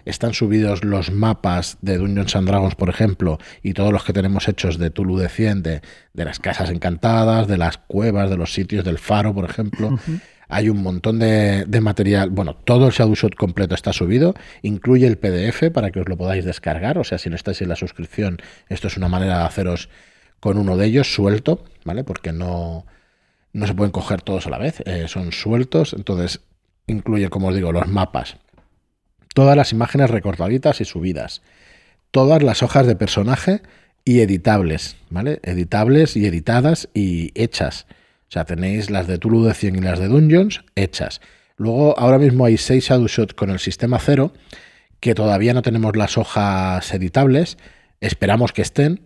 están 0.06 0.32
subidos 0.32 0.84
los 0.84 1.10
mapas 1.10 1.76
de 1.82 1.98
Dungeons 1.98 2.36
and 2.36 2.48
Dragons, 2.48 2.76
por 2.76 2.88
ejemplo, 2.88 3.38
y 3.62 3.74
todos 3.74 3.92
los 3.92 4.04
que 4.04 4.12
tenemos 4.12 4.48
hechos 4.48 4.78
de 4.78 4.90
Tulu 4.90 5.18
de 5.18 5.26
de, 5.36 6.24
las 6.24 6.38
casas 6.38 6.70
encantadas, 6.70 7.48
de 7.48 7.58
las 7.58 7.76
cuevas, 7.76 8.30
de 8.30 8.36
los 8.36 8.54
sitios 8.54 8.84
del 8.84 8.98
faro, 8.98 9.34
por 9.34 9.44
ejemplo. 9.44 9.98
Hay 10.48 10.68
un 10.68 10.80
montón 10.80 11.18
de, 11.18 11.66
material. 11.82 12.30
Bueno, 12.30 12.54
todo 12.54 12.86
el 12.86 12.92
Shadowshot 12.92 13.34
completo 13.34 13.74
está 13.74 13.92
subido. 13.92 14.34
Incluye 14.62 15.08
el 15.08 15.18
PDF 15.18 15.70
para 15.72 15.90
que 15.90 16.00
os 16.00 16.08
lo 16.08 16.16
podáis 16.16 16.44
descargar. 16.44 16.98
O 16.98 17.04
sea, 17.04 17.18
si 17.18 17.28
no 17.28 17.34
estáis 17.34 17.60
en 17.62 17.68
la 17.68 17.76
suscripción, 17.76 18.38
esto 18.68 18.86
es 18.86 18.96
una 18.96 19.08
manera 19.08 19.40
de 19.40 19.44
haceros 19.44 19.90
con 20.38 20.56
uno 20.56 20.76
de 20.76 20.86
ellos 20.86 21.12
suelto, 21.12 21.64
¿vale? 21.84 22.04
Porque 22.04 22.32
no, 22.32 22.86
no 23.52 23.66
se 23.66 23.74
pueden 23.74 23.90
coger 23.90 24.22
todos 24.22 24.46
a 24.46 24.50
la 24.50 24.58
vez. 24.58 24.84
Eh, 24.86 25.06
son 25.08 25.32
sueltos. 25.32 25.94
Entonces, 25.94 26.42
incluye, 26.86 27.28
como 27.28 27.48
os 27.48 27.54
digo, 27.56 27.72
los 27.72 27.88
mapas 27.88 28.36
todas 29.36 29.54
las 29.54 29.70
imágenes 29.72 30.08
recortaditas 30.08 30.80
y 30.80 30.86
subidas, 30.86 31.42
todas 32.10 32.42
las 32.42 32.62
hojas 32.62 32.86
de 32.86 32.96
personaje 32.96 33.60
y 34.02 34.20
editables, 34.20 34.96
¿vale? 35.10 35.40
Editables 35.42 36.16
y 36.16 36.24
editadas 36.24 36.88
y 36.94 37.32
hechas. 37.34 37.84
O 38.30 38.32
sea, 38.32 38.46
tenéis 38.46 38.88
las 38.88 39.06
de 39.06 39.18
Tulu 39.18 39.44
de 39.44 39.52
100 39.52 39.76
y 39.76 39.80
las 39.80 39.98
de 39.98 40.08
Dungeons 40.08 40.64
hechas. 40.74 41.20
Luego, 41.58 41.98
ahora 41.98 42.18
mismo 42.18 42.46
hay 42.46 42.56
6 42.56 42.82
Shadowshot 42.82 43.34
con 43.34 43.50
el 43.50 43.58
sistema 43.58 43.98
cero, 43.98 44.32
que 45.00 45.14
todavía 45.14 45.52
no 45.52 45.60
tenemos 45.60 45.96
las 45.96 46.16
hojas 46.16 46.94
editables. 46.94 47.58
Esperamos 48.00 48.54
que 48.54 48.62
estén 48.62 49.02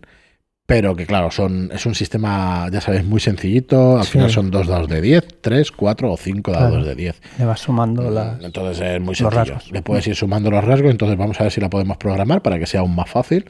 pero 0.71 0.95
que 0.95 1.05
claro, 1.05 1.31
son, 1.31 1.69
es 1.73 1.85
un 1.85 1.95
sistema, 1.95 2.69
ya 2.71 2.79
sabéis, 2.79 3.03
muy 3.03 3.19
sencillito. 3.19 3.99
Al 3.99 4.05
final 4.05 4.31
son 4.31 4.49
dos 4.49 4.67
dados 4.67 4.87
de 4.87 5.01
10, 5.01 5.41
tres, 5.41 5.69
cuatro 5.69 6.09
o 6.09 6.15
cinco 6.15 6.51
dados 6.51 6.85
de 6.85 6.95
10. 6.95 7.21
Le 7.39 7.45
vas 7.45 7.59
sumando 7.59 8.03
mm, 8.03 8.13
las, 8.13 8.41
entonces 8.41 8.81
es 8.81 9.01
muy 9.01 9.13
sencillo. 9.13 9.57
Le 9.69 9.81
puedes 9.81 10.07
ir 10.07 10.15
sumando 10.15 10.49
los 10.49 10.63
rasgos, 10.63 10.89
entonces 10.89 11.17
vamos 11.17 11.41
a 11.41 11.43
ver 11.43 11.51
si 11.51 11.59
la 11.59 11.69
podemos 11.69 11.97
programar 11.97 12.41
para 12.41 12.57
que 12.57 12.65
sea 12.65 12.79
aún 12.79 12.95
más 12.95 13.09
fácil. 13.09 13.45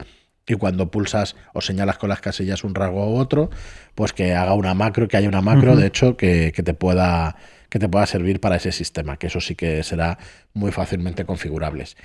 Y 0.48 0.54
cuando 0.54 0.90
pulsas 0.90 1.36
o 1.54 1.60
señalas 1.60 1.96
con 1.96 2.08
las 2.08 2.20
casillas 2.20 2.64
un 2.64 2.74
rasgo 2.74 3.08
u 3.08 3.16
otro, 3.16 3.50
pues 3.94 4.12
que 4.12 4.34
haga 4.34 4.54
una 4.54 4.74
macro, 4.74 5.06
que 5.06 5.16
haya 5.16 5.28
una 5.28 5.42
macro, 5.42 5.76
de 5.76 5.86
hecho, 5.86 6.16
que, 6.16 6.50
que, 6.52 6.64
te 6.64 6.74
pueda, 6.74 7.36
que 7.68 7.78
te 7.78 7.88
pueda 7.88 8.04
servir 8.06 8.40
para 8.40 8.56
ese 8.56 8.72
sistema, 8.72 9.16
que 9.16 9.28
eso 9.28 9.40
sí 9.40 9.54
que 9.54 9.84
será 9.84 10.18
muy 10.54 10.72
fácilmente 10.72 11.24
configurables. 11.24 11.96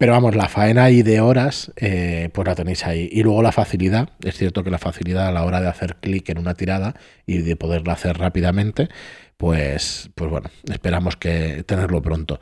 Pero 0.00 0.12
vamos, 0.12 0.34
la 0.34 0.48
faena 0.48 0.88
y 0.88 1.02
de 1.02 1.20
horas, 1.20 1.72
eh, 1.76 2.30
pues 2.32 2.48
la 2.48 2.54
tenéis 2.54 2.86
ahí. 2.86 3.10
Y 3.12 3.22
luego 3.22 3.42
la 3.42 3.52
facilidad, 3.52 4.08
es 4.24 4.34
cierto 4.34 4.64
que 4.64 4.70
la 4.70 4.78
facilidad 4.78 5.28
a 5.28 5.30
la 5.30 5.44
hora 5.44 5.60
de 5.60 5.68
hacer 5.68 5.96
clic 5.96 6.26
en 6.30 6.38
una 6.38 6.54
tirada 6.54 6.94
y 7.26 7.42
de 7.42 7.54
poderla 7.54 7.92
hacer 7.92 8.16
rápidamente, 8.16 8.88
pues, 9.36 10.08
pues 10.14 10.30
bueno, 10.30 10.48
esperamos 10.72 11.16
que 11.16 11.64
tenerlo 11.64 12.00
pronto. 12.00 12.40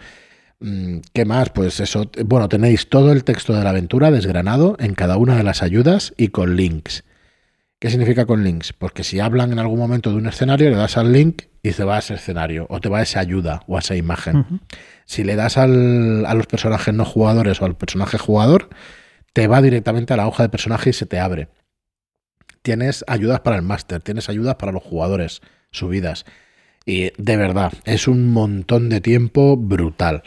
Mm, 0.61 0.99
¿Qué 1.13 1.25
más? 1.25 1.51
Pues 1.51 1.81
eso, 1.81 2.09
bueno, 2.25 2.49
tenéis 2.49 2.89
todo 2.89 3.11
el 3.11 3.25
texto 3.25 3.53
de 3.55 3.65
la 3.65 3.71
aventura 3.71 4.13
desgranado 4.13 4.77
en 4.79 4.95
cada 4.95 5.17
una 5.17 5.37
de 5.37 5.43
las 5.43 5.61
ayudas 5.61 6.15
y 6.17 6.29
con 6.29 6.55
links. 6.55 7.03
¿Qué 7.81 7.91
significa 7.91 8.27
con 8.27 8.43
links? 8.43 8.73
Porque 8.73 9.05
si 9.05 9.21
hablan 9.21 9.53
en 9.53 9.61
algún 9.61 9.79
momento 9.79 10.11
de 10.11 10.17
un 10.17 10.27
escenario, 10.27 10.69
le 10.69 10.77
das 10.77 10.97
al 10.97 11.13
link 11.13 11.43
y 11.63 11.73
se 11.73 11.85
va 11.85 11.97
a 11.97 11.99
ese 12.01 12.15
escenario 12.15 12.67
o 12.71 12.81
te 12.81 12.89
va 12.89 12.99
a 12.99 13.03
esa 13.03 13.21
ayuda 13.21 13.63
o 13.69 13.77
a 13.77 13.81
esa 13.81 13.95
imagen. 13.95 14.61
Si 15.05 15.23
le 15.23 15.37
das 15.37 15.59
al, 15.59 16.27
a 16.27 16.35
los 16.35 16.47
personajes 16.47 16.93
no 16.93 17.05
jugadores 17.05 17.63
o 17.63 17.65
al 17.65 17.77
personaje 17.77 18.19
jugador, 18.19 18.69
te 19.33 19.47
va 19.47 19.63
directamente 19.63 20.13
a 20.13 20.17
la 20.17 20.27
hoja 20.27 20.43
de 20.43 20.49
personaje 20.49 20.91
y 20.91 20.93
se 20.93 21.07
te 21.07 21.21
abre. 21.21 21.49
Tienes 22.63 23.05
ayudas 23.07 23.41
para 23.41 23.55
el 23.55 23.63
máster, 23.63 24.03
tienes 24.03 24.29
ayudas 24.29 24.57
para 24.57 24.73
los 24.73 24.83
jugadores, 24.83 25.41
subidas. 25.71 26.25
Y 26.85 27.13
de 27.17 27.37
verdad, 27.37 27.73
es 27.85 28.09
un 28.09 28.33
montón 28.33 28.89
de 28.89 29.01
tiempo 29.01 29.57
brutal. 29.57 30.25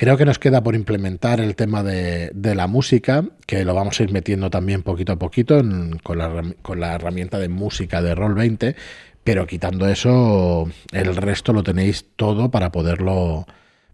Creo 0.00 0.16
que 0.16 0.24
nos 0.24 0.38
queda 0.38 0.62
por 0.62 0.74
implementar 0.74 1.42
el 1.42 1.54
tema 1.54 1.82
de, 1.82 2.32
la 2.54 2.66
música, 2.66 3.22
que 3.44 3.66
lo 3.66 3.74
vamos 3.74 4.00
a 4.00 4.02
ir 4.02 4.12
metiendo 4.12 4.48
también 4.48 4.82
poquito 4.82 5.12
a 5.12 5.16
poquito 5.16 5.60
con, 6.02 6.16
la, 6.16 6.94
herramienta 6.94 7.38
de 7.38 7.50
música 7.50 8.00
de 8.00 8.16
Roll20, 8.16 8.76
pero 9.24 9.46
quitando 9.46 9.86
eso, 9.86 10.70
el 10.92 11.14
resto 11.16 11.52
lo 11.52 11.62
tenéis 11.62 12.06
todo 12.16 12.50
para 12.50 12.72
poderlo 12.72 13.44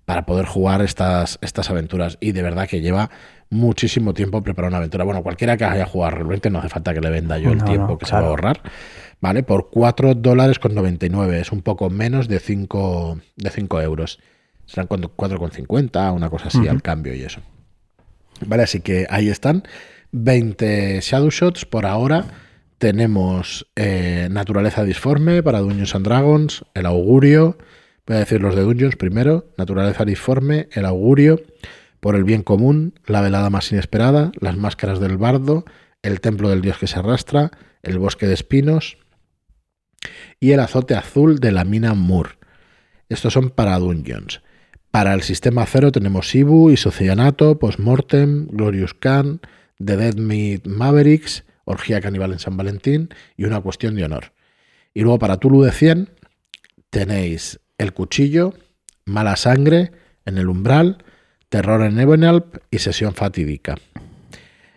para 0.05 0.27
poder 0.27 0.47
jugar 0.47 0.81
estas, 0.81 1.41
estas 1.43 1.71
aventuras. 1.71 2.19
Y 2.21 2.31
de 2.31 2.43
verdad 2.43 2.69
que 2.69 2.81
lleva 2.81 3.11
muchísimo 3.51 4.15
tiempo 4.15 4.45
preparar 4.45 4.69
una 4.69 4.79
aventura. 4.79 5.03
Bueno, 5.03 5.25
cualquiera 5.25 5.57
que 5.57 5.65
haya 5.65 5.87
jugado 5.87 6.19
Roll20 6.19 6.53
no 6.53 6.61
hace 6.61 6.69
falta 6.69 6.95
que 6.95 7.01
le 7.01 7.11
venda 7.11 7.37
yo 7.39 7.51
el 7.51 7.65
tiempo 7.65 7.99
que 7.99 8.07
se 8.07 8.13
va 8.13 8.21
a 8.21 8.27
ahorrar. 8.27 8.63
¿Vale? 9.21 9.43
Por 9.43 9.71
4 9.71 10.15
dólares 10.15 10.61
con 10.61 10.73
99. 10.73 11.41
Es 11.41 11.51
un 11.51 11.63
poco 11.63 11.91
menos 11.91 12.29
de 12.29 12.39
5, 12.39 13.19
de 13.35 13.51
5 13.51 13.81
euros 13.83 14.21
serán 14.67 14.89
4,50, 14.89 16.15
una 16.15 16.29
cosa 16.29 16.49
así 16.49 16.69
al 16.69 16.83
cambio 16.83 17.15
y 17.15 17.23
eso. 17.23 17.41
Vale, 18.45 18.65
así 18.65 18.81
que 18.81 19.07
ahí 19.09 19.29
están. 19.29 19.63
20 20.13 21.01
Shadow 21.01 21.31
Shots 21.31 21.65
por 21.65 21.87
ahora. 21.87 22.27
Tenemos 22.79 23.67
eh, 23.77 24.29
Naturaleza 24.31 24.85
Disforme 24.85 25.43
para 25.43 25.61
Dungeons 25.61 25.95
and 25.95 26.07
Dragons, 26.07 26.65
el 26.75 26.87
Augurio. 26.87 27.57
Voy 28.07 28.17
a 28.17 28.21
decir 28.21 28.41
los 28.41 28.55
de 28.55 28.63
Dungeons 28.63 28.97
primero. 28.97 29.53
Naturaleza 29.57 30.05
Disforme, 30.05 30.69
el 30.73 30.85
Augurio, 30.85 31.41
Por 32.01 32.15
el 32.15 32.25
Bien 32.25 32.43
Común, 32.43 32.95
La 33.07 33.23
Velada 33.23 33.51
Más 33.51 33.73
Inesperada, 33.73 34.31
Las 34.41 34.57
Máscaras 34.57 35.01
del 35.01 35.17
Bardo, 35.17 35.65
El 36.03 36.21
Templo 36.21 36.51
del 36.51 36.61
Dios 36.61 36.79
que 36.79 36.87
se 36.87 36.99
arrastra, 36.99 37.51
El 37.83 37.99
Bosque 37.99 38.27
de 38.27 38.35
Espinos 38.35 38.99
y 40.39 40.53
El 40.53 40.61
Azote 40.61 40.95
Azul 40.95 41.41
de 41.41 41.53
la 41.53 41.65
Mina 41.65 41.95
Moore. 41.95 42.39
Estos 43.09 43.33
son 43.33 43.51
para 43.51 43.79
Dungeons. 43.79 44.43
Para 44.97 45.13
el 45.13 45.21
sistema 45.21 45.67
cero 45.67 45.93
tenemos 45.93 46.35
Ibu, 46.35 46.71
Isocianato, 46.71 47.59
Postmortem, 47.59 48.47
Glorious 48.47 48.95
Khan, 48.95 49.43
The 49.77 49.95
Dead 49.95 50.15
Meat 50.15 50.67
Mavericks, 50.67 51.45
Orgía 51.67 52.01
Caníbal 52.01 52.33
en 52.33 52.39
San 52.39 52.57
Valentín 52.57 53.11
y 53.37 53.45
una 53.45 53.61
cuestión 53.61 53.95
de 53.95 54.05
honor. 54.05 54.33
Y 54.95 55.03
luego 55.03 55.19
para 55.19 55.37
Tulu 55.37 55.61
de 55.65 55.73
100 55.73 56.09
tenéis 56.89 57.61
El 57.77 57.93
Cuchillo, 57.93 58.55
Mala 59.05 59.37
Sangre, 59.37 59.93
En 60.25 60.39
el 60.39 60.49
Umbral, 60.49 61.05
Terror 61.51 61.83
en 61.83 62.01
Ebenalp 62.01 62.57
y 62.71 62.79
Sesión 62.79 63.13
Fatídica. 63.13 63.77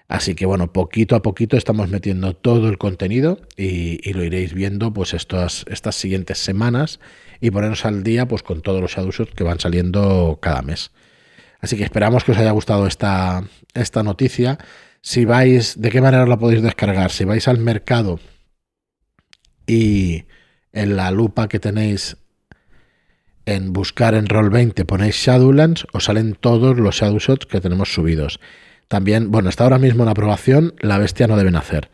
Así 0.10 0.36
que 0.36 0.46
bueno, 0.46 0.74
poquito 0.74 1.16
a 1.16 1.22
poquito 1.22 1.56
estamos 1.56 1.88
metiendo 1.88 2.36
todo 2.36 2.68
el 2.68 2.78
contenido 2.78 3.40
y, 3.56 4.12
lo 4.12 4.26
iréis 4.26 4.54
viendo 4.54 4.92
pues 4.92 5.14
estas, 5.14 5.64
estas 5.70 5.96
siguientes 5.96 6.40
semanas 6.40 7.00
y 7.42 7.52
ponernos 7.52 7.86
al 7.86 8.04
día 8.04 8.28
pues 8.28 8.44
con 8.44 8.62
todos 8.62 8.82
los 8.82 8.92
Shadowshots 8.92 9.34
que 9.34 9.44
van 9.44 9.60
saliendo 9.60 10.40
cada 10.42 10.62
mes. 10.62 10.92
Así 11.60 11.78
que 11.78 11.84
esperamos 11.84 12.24
que 12.24 12.32
os 12.32 12.38
haya 12.38 12.52
gustado 12.52 12.88
esta, 12.88 13.44
esta 13.74 14.04
noticia. 14.04 14.58
Si 15.02 15.26
vais, 15.26 15.80
¿de 15.80 15.90
qué 15.90 16.02
manera 16.02 16.26
la 16.26 16.38
podéis 16.38 16.62
descargar? 16.62 17.12
Si 17.12 17.26
vais 17.26 17.48
al 17.48 17.60
mercado 17.60 18.20
y 19.68 20.26
en 20.72 20.96
la 20.96 21.12
lupa 21.12 21.48
que 21.48 21.60
tenéis 21.60 22.18
en 23.46 23.74
buscar 23.74 24.14
en 24.14 24.28
Roll20 24.28 24.86
ponéis 24.86 25.16
Shadowlands, 25.16 25.88
os 25.92 26.06
salen 26.06 26.36
todos 26.36 26.78
los 26.78 26.96
Shadowshots 26.96 27.46
que 27.48 27.62
tenemos 27.62 27.94
subidos. 27.94 28.40
También, 28.88 29.32
bueno, 29.32 29.50
está 29.50 29.64
ahora 29.64 29.80
mismo 29.80 30.04
en 30.04 30.10
aprobación, 30.10 30.76
la 30.80 30.98
bestia 30.98 31.28
no 31.28 31.38
debe 31.38 31.52
nacer. 31.52 31.90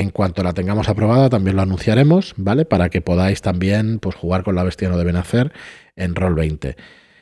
En 0.00 0.08
cuanto 0.08 0.42
la 0.42 0.54
tengamos 0.54 0.88
aprobada, 0.88 1.28
también 1.28 1.56
lo 1.56 1.62
anunciaremos, 1.62 2.32
¿vale? 2.38 2.64
Para 2.64 2.88
que 2.88 3.02
podáis 3.02 3.42
también 3.42 3.98
pues, 3.98 4.16
jugar 4.16 4.44
con 4.44 4.54
la 4.54 4.62
bestia 4.62 4.88
no 4.88 4.96
deben 4.96 5.16
hacer 5.16 5.52
en 5.94 6.14
Roll 6.14 6.34
20. 6.34 6.74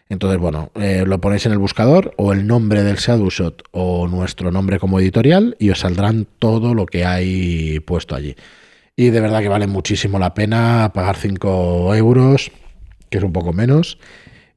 Entonces, 0.09 0.39
bueno, 0.39 0.71
eh, 0.77 1.03
lo 1.05 1.21
ponéis 1.21 1.45
en 1.47 1.51
el 1.51 1.59
buscador 1.59 2.15
o 2.19 2.33
el 2.33 2.47
nombre 2.47 2.85
del 2.85 2.95
Shadowshot 2.95 3.65
o 3.73 4.07
nuestro 4.07 4.53
nombre 4.53 4.79
como 4.79 5.01
editorial 5.01 5.57
y 5.59 5.71
os 5.71 5.81
saldrán 5.81 6.29
todo 6.39 6.73
lo 6.73 6.87
que 6.87 7.05
hay 7.05 7.81
puesto 7.81 8.15
allí. 8.15 8.37
Y 8.95 9.11
de 9.11 9.23
verdad 9.23 9.41
que 9.41 9.49
vale 9.49 9.67
muchísimo 9.67 10.21
la 10.21 10.35
pena 10.35 10.93
pagar 10.95 11.17
5 11.17 11.97
euros, 11.97 12.53
que 13.11 13.19
es 13.19 13.25
un 13.25 13.33
poco 13.33 13.53
menos, 13.53 13.99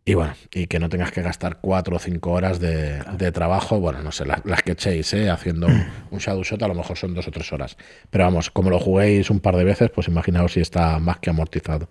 y 0.03 0.15
bueno, 0.15 0.33
y 0.51 0.65
que 0.65 0.79
no 0.79 0.89
tengas 0.89 1.11
que 1.11 1.21
gastar 1.21 1.59
cuatro 1.61 1.97
o 1.97 1.99
cinco 1.99 2.31
horas 2.31 2.59
de, 2.59 3.31
trabajo, 3.31 3.79
bueno, 3.79 4.01
no 4.01 4.11
sé, 4.11 4.25
las, 4.25 4.63
que 4.63 4.71
echéis, 4.71 5.13
¿eh? 5.13 5.29
haciendo 5.29 5.67
un 6.09 6.19
Shadow 6.19 6.43
Shot 6.43 6.61
a 6.63 6.67
lo 6.67 6.73
mejor 6.73 6.97
son 6.97 7.13
dos 7.13 7.27
o 7.27 7.31
tres 7.31 7.53
horas. 7.53 7.77
Pero 8.09 8.23
vamos, 8.23 8.49
como 8.49 8.71
lo 8.71 8.79
juguéis 8.79 9.29
un 9.29 9.39
par 9.39 9.55
de 9.55 9.63
veces, 9.63 9.91
pues 9.93 10.07
imaginaos 10.07 10.53
si 10.53 10.59
está 10.59 10.97
más 10.97 11.19
que 11.19 11.29
amortizado. 11.29 11.87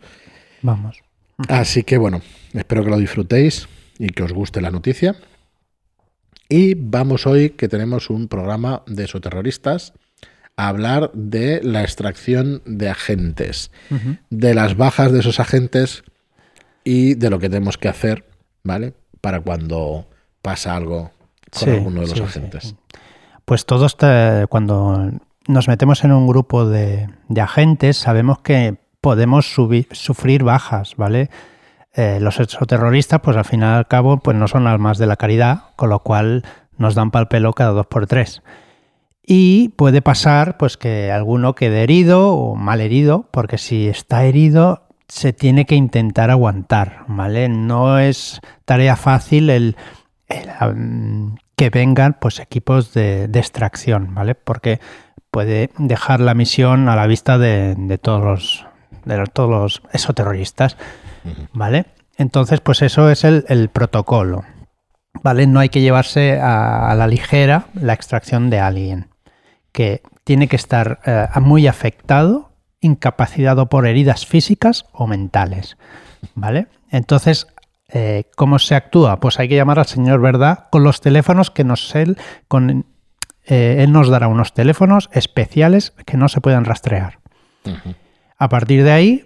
Vamos. 0.62 1.02
Así 1.48 1.84
que 1.84 1.98
bueno, 1.98 2.20
espero 2.52 2.84
que 2.84 2.90
lo 2.90 2.98
disfrutéis 2.98 3.68
y 3.98 4.08
que 4.08 4.24
os 4.24 4.32
guste 4.32 4.60
la 4.60 4.72
noticia. 4.72 5.14
Y 6.48 6.74
vamos 6.74 7.28
hoy, 7.28 7.50
que 7.50 7.68
tenemos 7.68 8.10
un 8.10 8.26
programa 8.26 8.82
de 8.86 9.04
esoterroristas, 9.04 9.92
a 10.56 10.66
hablar 10.66 11.12
de 11.14 11.60
la 11.62 11.82
extracción 11.82 12.60
de 12.66 12.88
agentes, 12.88 13.70
de 14.30 14.54
las 14.54 14.76
bajas 14.76 15.12
de 15.12 15.20
esos 15.20 15.38
agentes 15.38 16.02
y 16.90 17.14
de 17.14 17.30
lo 17.30 17.38
que 17.38 17.48
tenemos 17.48 17.78
que 17.78 17.88
hacer, 17.88 18.24
¿vale? 18.64 18.94
Para 19.20 19.40
cuando 19.40 20.06
pasa 20.42 20.74
algo 20.74 21.12
con 21.56 21.68
alguno 21.68 22.00
de 22.00 22.08
los 22.08 22.20
agentes. 22.20 22.74
Pues 23.44 23.64
todos, 23.64 23.96
cuando 24.48 25.12
nos 25.46 25.68
metemos 25.68 26.02
en 26.02 26.10
un 26.10 26.26
grupo 26.26 26.66
de, 26.66 27.08
agentes, 27.40 27.96
sabemos 27.96 28.40
que 28.40 28.76
podemos 29.00 29.46
sufrir 29.92 30.42
bajas, 30.42 30.96
¿vale? 30.96 31.30
Eh, 31.94 32.18
los 32.20 32.40
exoterroristas, 32.40 33.20
pues 33.20 33.36
al 33.36 33.44
final 33.44 33.76
y 33.76 33.78
al 33.78 33.86
cabo, 33.86 34.16
pues 34.18 34.36
no 34.36 34.48
son 34.48 34.66
almas 34.66 34.98
de 34.98 35.06
la 35.06 35.14
caridad, 35.14 35.66
con 35.76 35.90
lo 35.90 36.00
cual 36.00 36.44
nos 36.76 36.96
dan 36.96 37.12
pal 37.12 37.28
pelo 37.28 37.52
cada 37.52 37.70
dos 37.70 37.86
por 37.86 38.08
tres. 38.08 38.42
Y 39.24 39.68
puede 39.70 40.02
pasar, 40.02 40.56
pues, 40.56 40.76
que 40.76 41.12
alguno 41.12 41.54
quede 41.54 41.84
herido 41.84 42.32
o 42.32 42.56
mal 42.56 42.80
herido, 42.80 43.28
porque 43.30 43.58
si 43.58 43.86
está 43.86 44.24
herido, 44.24 44.89
se 45.10 45.32
tiene 45.32 45.66
que 45.66 45.74
intentar 45.74 46.30
aguantar, 46.30 47.04
¿vale? 47.08 47.48
No 47.48 47.98
es 47.98 48.40
tarea 48.64 48.96
fácil 48.96 49.50
el, 49.50 49.76
que 51.56 51.70
vengan 51.70 52.16
pues 52.20 52.38
equipos 52.38 52.94
de, 52.94 53.24
extracción, 53.34 54.14
¿vale? 54.14 54.34
Porque 54.34 54.80
puede 55.30 55.70
dejar 55.78 56.20
la 56.20 56.34
misión 56.34 56.88
a 56.88 56.96
la 56.96 57.06
vista 57.06 57.38
de, 57.38 57.98
todos 58.00 58.24
los 58.24 58.66
de 59.04 59.24
todos 59.32 59.50
los 59.50 59.82
esoterroristas, 59.92 60.76
¿vale? 61.52 61.86
Entonces, 62.16 62.60
pues 62.60 62.82
eso 62.82 63.10
es 63.10 63.24
el, 63.24 63.68
protocolo, 63.70 64.44
¿vale? 65.22 65.46
No 65.46 65.58
hay 65.58 65.70
que 65.70 65.80
llevarse 65.80 66.38
a, 66.40 66.94
la 66.94 67.06
ligera 67.08 67.66
la 67.74 67.94
extracción 67.94 68.48
de 68.48 68.60
alguien 68.60 69.08
que 69.72 70.02
tiene 70.22 70.46
que 70.46 70.56
estar 70.56 71.00
eh, 71.04 71.26
muy 71.40 71.66
afectado 71.66 72.49
incapacitado 72.80 73.68
por 73.68 73.86
heridas 73.86 74.26
físicas 74.26 74.86
o 74.92 75.06
mentales. 75.06 75.76
¿Vale? 76.34 76.66
Entonces, 76.90 77.46
eh, 77.88 78.24
¿cómo 78.36 78.58
se 78.58 78.74
actúa? 78.74 79.20
Pues 79.20 79.38
hay 79.38 79.48
que 79.48 79.56
llamar 79.56 79.78
al 79.78 79.86
señor 79.86 80.20
Verdad 80.20 80.68
con 80.70 80.84
los 80.84 81.00
teléfonos 81.00 81.50
que 81.50 81.64
nos 81.64 81.94
él, 81.94 82.16
con, 82.48 82.86
eh, 83.44 83.76
él 83.80 83.92
nos 83.92 84.08
dará 84.08 84.28
unos 84.28 84.54
teléfonos 84.54 85.10
especiales 85.12 85.92
que 86.06 86.16
no 86.16 86.28
se 86.28 86.40
pueden 86.40 86.64
rastrear. 86.64 87.18
A 88.38 88.48
partir 88.48 88.84
de 88.84 88.92
ahí, 88.92 89.24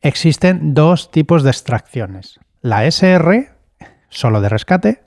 existen 0.00 0.74
dos 0.74 1.10
tipos 1.10 1.42
de 1.42 1.50
extracciones. 1.50 2.40
La 2.60 2.84
SR, 2.86 3.52
solo 4.08 4.40
de 4.40 4.48
rescate, 4.48 5.02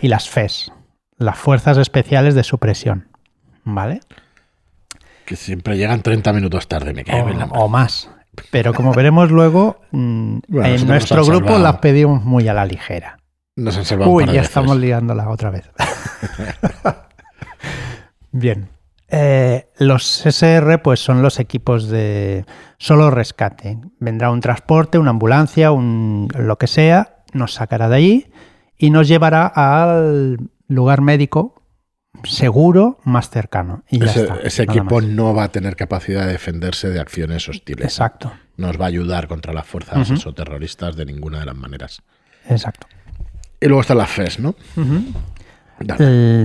y 0.00 0.08
las 0.08 0.28
FES, 0.28 0.72
las 1.16 1.38
Fuerzas 1.38 1.78
Especiales 1.78 2.34
de 2.34 2.44
Supresión. 2.44 3.08
¿Vale? 3.64 4.00
Que 5.24 5.36
siempre 5.36 5.76
llegan 5.76 6.02
30 6.02 6.32
minutos 6.32 6.68
tarde, 6.68 6.92
me 6.92 7.04
cae 7.04 7.22
o, 7.22 7.54
o 7.54 7.68
más. 7.68 8.10
Pero 8.50 8.74
como 8.74 8.92
veremos 8.92 9.30
luego, 9.30 9.80
mm, 9.90 10.38
en 10.62 10.86
nuestro 10.86 11.24
grupo 11.24 11.58
las 11.58 11.78
pedimos 11.78 12.24
muy 12.24 12.48
a 12.48 12.54
la 12.54 12.66
ligera. 12.66 13.18
Nos 13.56 13.76
han 13.76 13.84
salvado 13.84 14.10
Uy, 14.10 14.26
ya 14.26 14.42
estamos 14.42 14.76
liándola 14.76 15.28
otra 15.28 15.50
vez. 15.50 15.70
Bien. 18.32 18.68
Eh, 19.08 19.68
los 19.78 20.26
SR 20.26 20.82
pues 20.82 20.98
son 20.98 21.22
los 21.22 21.38
equipos 21.38 21.88
de 21.88 22.44
solo 22.78 23.10
rescate. 23.10 23.78
Vendrá 24.00 24.30
un 24.30 24.40
transporte, 24.40 24.98
una 24.98 25.10
ambulancia, 25.10 25.70
un, 25.70 26.28
lo 26.36 26.58
que 26.58 26.66
sea, 26.66 27.22
nos 27.32 27.54
sacará 27.54 27.88
de 27.88 27.96
allí 27.96 28.26
y 28.76 28.90
nos 28.90 29.06
llevará 29.06 29.46
al 29.46 30.50
lugar 30.66 31.00
médico 31.00 31.62
seguro 32.22 32.98
más 33.04 33.30
cercano. 33.30 33.82
Y 33.90 34.02
ese, 34.02 34.62
equipo 34.62 35.00
no 35.00 35.34
va 35.34 35.44
a 35.44 35.48
tener 35.48 35.76
capacidad 35.76 36.26
de 36.26 36.32
defenderse 36.32 36.88
de 36.90 37.00
acciones 37.00 37.48
hostiles. 37.48 37.86
Exacto. 37.86 38.32
Nos 38.56 38.80
va 38.80 38.84
a 38.84 38.88
ayudar 38.88 39.26
contra 39.28 39.52
las 39.52 39.66
fuerzas 39.66 40.10
exoterroristas 40.10 40.96
de 40.96 41.04
ninguna 41.04 41.40
de 41.40 41.46
las 41.46 41.56
maneras. 41.56 42.02
Exacto. 42.48 42.86
Y 43.60 43.66
luego 43.66 43.80
están 43.80 43.98
las 43.98 44.10
FES, 44.10 44.38
¿no? 44.40 44.54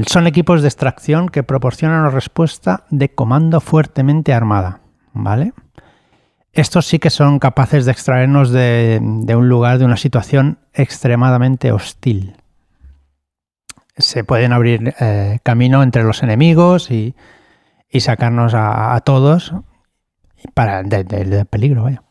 son 0.08 0.26
equipos 0.26 0.64
de 0.64 0.68
extracción 0.68 1.30
que 1.30 1.44
proporcionan 1.44 2.00
una 2.02 2.10
respuesta 2.10 2.86
de 2.90 3.14
comando 3.14 3.62
fuertemente 3.62 4.34
armada. 4.34 4.82
¿Vale? 5.14 5.54
Estos 6.54 6.88
sí 6.88 7.00
que 7.00 7.10
son 7.10 7.40
capaces 7.40 7.86
de 7.86 7.92
extraernos 7.92 8.52
de, 8.52 9.00
un 9.02 9.50
lugar, 9.50 9.78
de 9.78 9.86
una 9.86 9.98
situación 9.98 10.60
extremadamente 10.74 11.72
hostil. 11.72 12.36
Se 14.00 14.24
pueden 14.24 14.54
abrir 14.54 14.96
eh, 15.00 15.40
camino 15.44 15.84
entre 15.84 16.04
los 16.04 16.24
enemigos 16.24 16.90
y, 16.90 17.16
sacarnos 18.00 18.54
a, 18.56 19.00
todos 19.06 19.54
para 20.54 20.84
del 20.84 21.46
peligro, 21.46 21.84
vaya. 21.84 22.02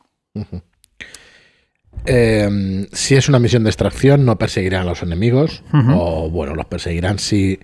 Em, 2.05 2.87
si 2.93 3.17
es 3.17 3.29
una 3.29 3.39
misión 3.39 3.65
de 3.65 3.71
extracción, 3.71 4.25
no 4.25 4.39
perseguirán 4.39 4.83
a 4.83 4.85
los 4.85 5.03
enemigos, 5.03 5.65
o 5.73 6.31
bueno, 6.31 6.55
los 6.55 6.67
perseguirán 6.67 7.19
si, 7.19 7.59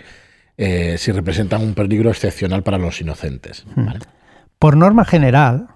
eh, 0.56 0.96
si 0.98 1.12
representan 1.12 1.62
un 1.62 1.74
peligro 1.74 2.10
excepcional 2.10 2.62
para 2.62 2.78
los 2.78 3.00
inocentes. 3.00 3.64
Por 4.58 4.76
norma 4.76 5.04
general, 5.04 5.68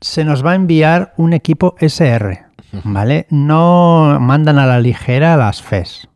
se 0.00 0.24
nos 0.24 0.44
va 0.44 0.52
a 0.52 0.56
enviar 0.56 1.14
un 1.16 1.32
equipo 1.32 1.76
SR, 1.78 2.44
¿vale? 2.84 3.26
No 3.30 4.18
mandan 4.20 4.58
a 4.58 4.66
la 4.66 4.80
ligera 4.80 5.36
las 5.36 5.62
FES, 5.62 6.08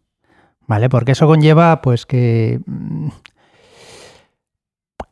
¿vale? 0.70 0.88
Porque 0.88 1.12
eso 1.12 1.26
conlleva, 1.26 1.82
pues, 1.82 2.06
que 2.06 2.60
mm, 2.64 3.08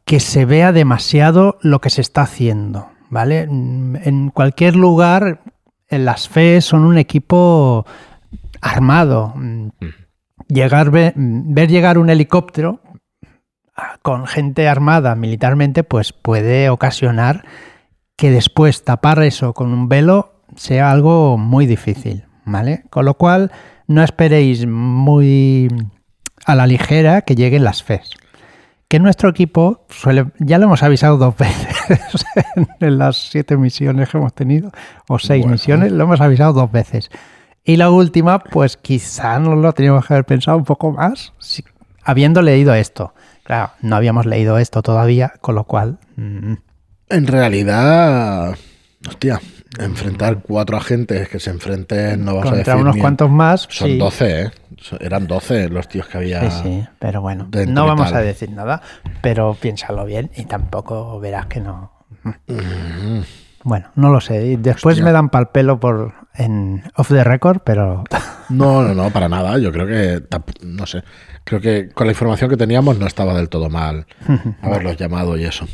que 0.04 0.20
se 0.20 0.44
vea 0.44 0.70
demasiado 0.70 1.58
lo 1.62 1.80
que 1.80 1.90
se 1.90 2.00
está 2.00 2.22
haciendo, 2.22 2.88
¿vale? 3.10 3.48
Mm, 3.50 3.96
en 4.04 4.30
cualquier 4.30 4.76
lugar, 4.76 5.40
las 5.90 6.28
FES 6.28 6.64
son 6.64 6.84
un 6.84 6.96
equipo 6.96 7.84
armado. 8.60 9.32
Mm, 9.34 9.70
llegar, 10.46 10.92
ver 10.92 11.68
llegar 11.68 11.98
un 11.98 12.08
helicóptero 12.08 12.80
ah, 13.74 13.98
con 14.02 14.28
gente 14.28 14.68
armada 14.68 15.16
militarmente, 15.16 15.82
pues 15.82 16.12
puede 16.12 16.70
ocasionar 16.70 17.44
que 18.16 18.30
después 18.30 18.84
tapar 18.84 19.24
eso 19.24 19.54
con 19.54 19.72
un 19.72 19.88
velo 19.88 20.40
sea 20.54 20.92
algo 20.92 21.36
muy 21.36 21.66
difícil, 21.66 22.27
¿vale? 22.48 22.84
Con 22.90 23.04
lo 23.04 23.14
cual, 23.14 23.50
no 23.86 24.02
esperéis 24.02 24.66
muy 24.66 25.68
a 26.44 26.54
la 26.54 26.66
ligera 26.66 27.22
que 27.22 27.34
lleguen 27.34 27.64
las 27.64 27.82
FES. 27.82 28.10
Que 28.88 28.98
nuestro 28.98 29.28
equipo 29.28 29.84
suele, 29.90 30.26
ya 30.38 30.58
lo 30.58 30.64
hemos 30.64 30.82
avisado 30.82 31.18
dos 31.18 31.36
veces 31.38 31.76
en 32.80 32.98
las 32.98 33.16
siete 33.16 33.56
misiones 33.56 34.08
que 34.08 34.16
hemos 34.16 34.34
tenido, 34.34 34.72
o 35.08 35.18
seis 35.18 35.46
misiones, 35.46 35.92
lo 35.92 36.04
hemos 36.04 36.20
avisado 36.20 36.52
dos 36.52 36.72
veces. 36.72 37.10
Y 37.64 37.76
la 37.76 37.90
última, 37.90 38.38
pues 38.38 38.78
quizá 38.78 39.38
no 39.38 39.54
lo 39.54 39.72
teníamos 39.74 40.06
que 40.06 40.14
haber 40.14 40.24
pensado 40.24 40.56
un 40.56 40.64
poco 40.64 40.92
más, 40.92 41.34
habiendo 42.02 42.40
leído 42.40 42.72
esto. 42.74 43.12
Claro, 43.44 43.72
no 43.82 43.96
habíamos 43.96 44.24
leído 44.24 44.58
esto 44.58 44.82
todavía, 44.82 45.34
con 45.40 45.54
lo 45.54 45.64
cual... 45.64 45.98
Mm, 46.16 46.54
en 47.10 47.26
realidad, 47.26 48.54
hostia, 49.06 49.40
enfrentar 49.78 50.40
cuatro 50.42 50.76
agentes 50.76 51.28
que 51.28 51.38
se 51.38 51.50
enfrenten, 51.50 52.24
no 52.24 52.36
vas 52.36 52.50
a 52.50 52.56
decir. 52.56 52.74
unos 52.74 52.96
cuantos 52.96 53.30
más. 53.30 53.66
Son 53.70 53.98
doce, 53.98 54.42
¿eh? 54.42 54.50
Eran 55.00 55.26
doce 55.26 55.68
los 55.68 55.88
tíos 55.88 56.06
que 56.06 56.18
había. 56.18 56.50
Sí, 56.50 56.60
sí, 56.62 56.84
pero 56.98 57.20
bueno, 57.20 57.48
no 57.66 57.86
vamos 57.86 58.12
a 58.12 58.20
decir 58.20 58.50
nada, 58.50 58.80
pero 59.20 59.54
piénsalo 59.54 60.04
bien 60.04 60.30
y 60.36 60.44
tampoco 60.44 61.18
verás 61.20 61.46
que 61.46 61.60
no. 61.60 61.92
Mm. 62.24 63.20
Bueno, 63.64 63.88
no 63.96 64.10
lo 64.10 64.20
sé. 64.20 64.56
Después 64.58 65.00
me 65.02 65.12
dan 65.12 65.28
pal 65.28 65.50
pelo 65.50 65.80
por 65.80 66.14
en 66.34 66.82
off 66.96 67.08
the 67.08 67.24
record, 67.24 67.60
pero. 67.64 68.04
No, 68.48 68.82
no, 68.82 68.94
no, 68.94 69.10
para 69.10 69.28
nada. 69.28 69.58
Yo 69.58 69.70
creo 69.70 69.86
que. 69.86 70.22
No 70.64 70.86
sé. 70.86 71.02
Creo 71.44 71.60
que 71.60 71.90
con 71.90 72.06
la 72.06 72.12
información 72.12 72.48
que 72.48 72.56
teníamos 72.56 72.98
no 72.98 73.06
estaba 73.06 73.34
del 73.34 73.50
todo 73.50 73.68
mal 73.68 74.06
haberlos 74.62 74.96
llamado 74.96 75.36
y 75.36 75.44
eso. 75.44 75.66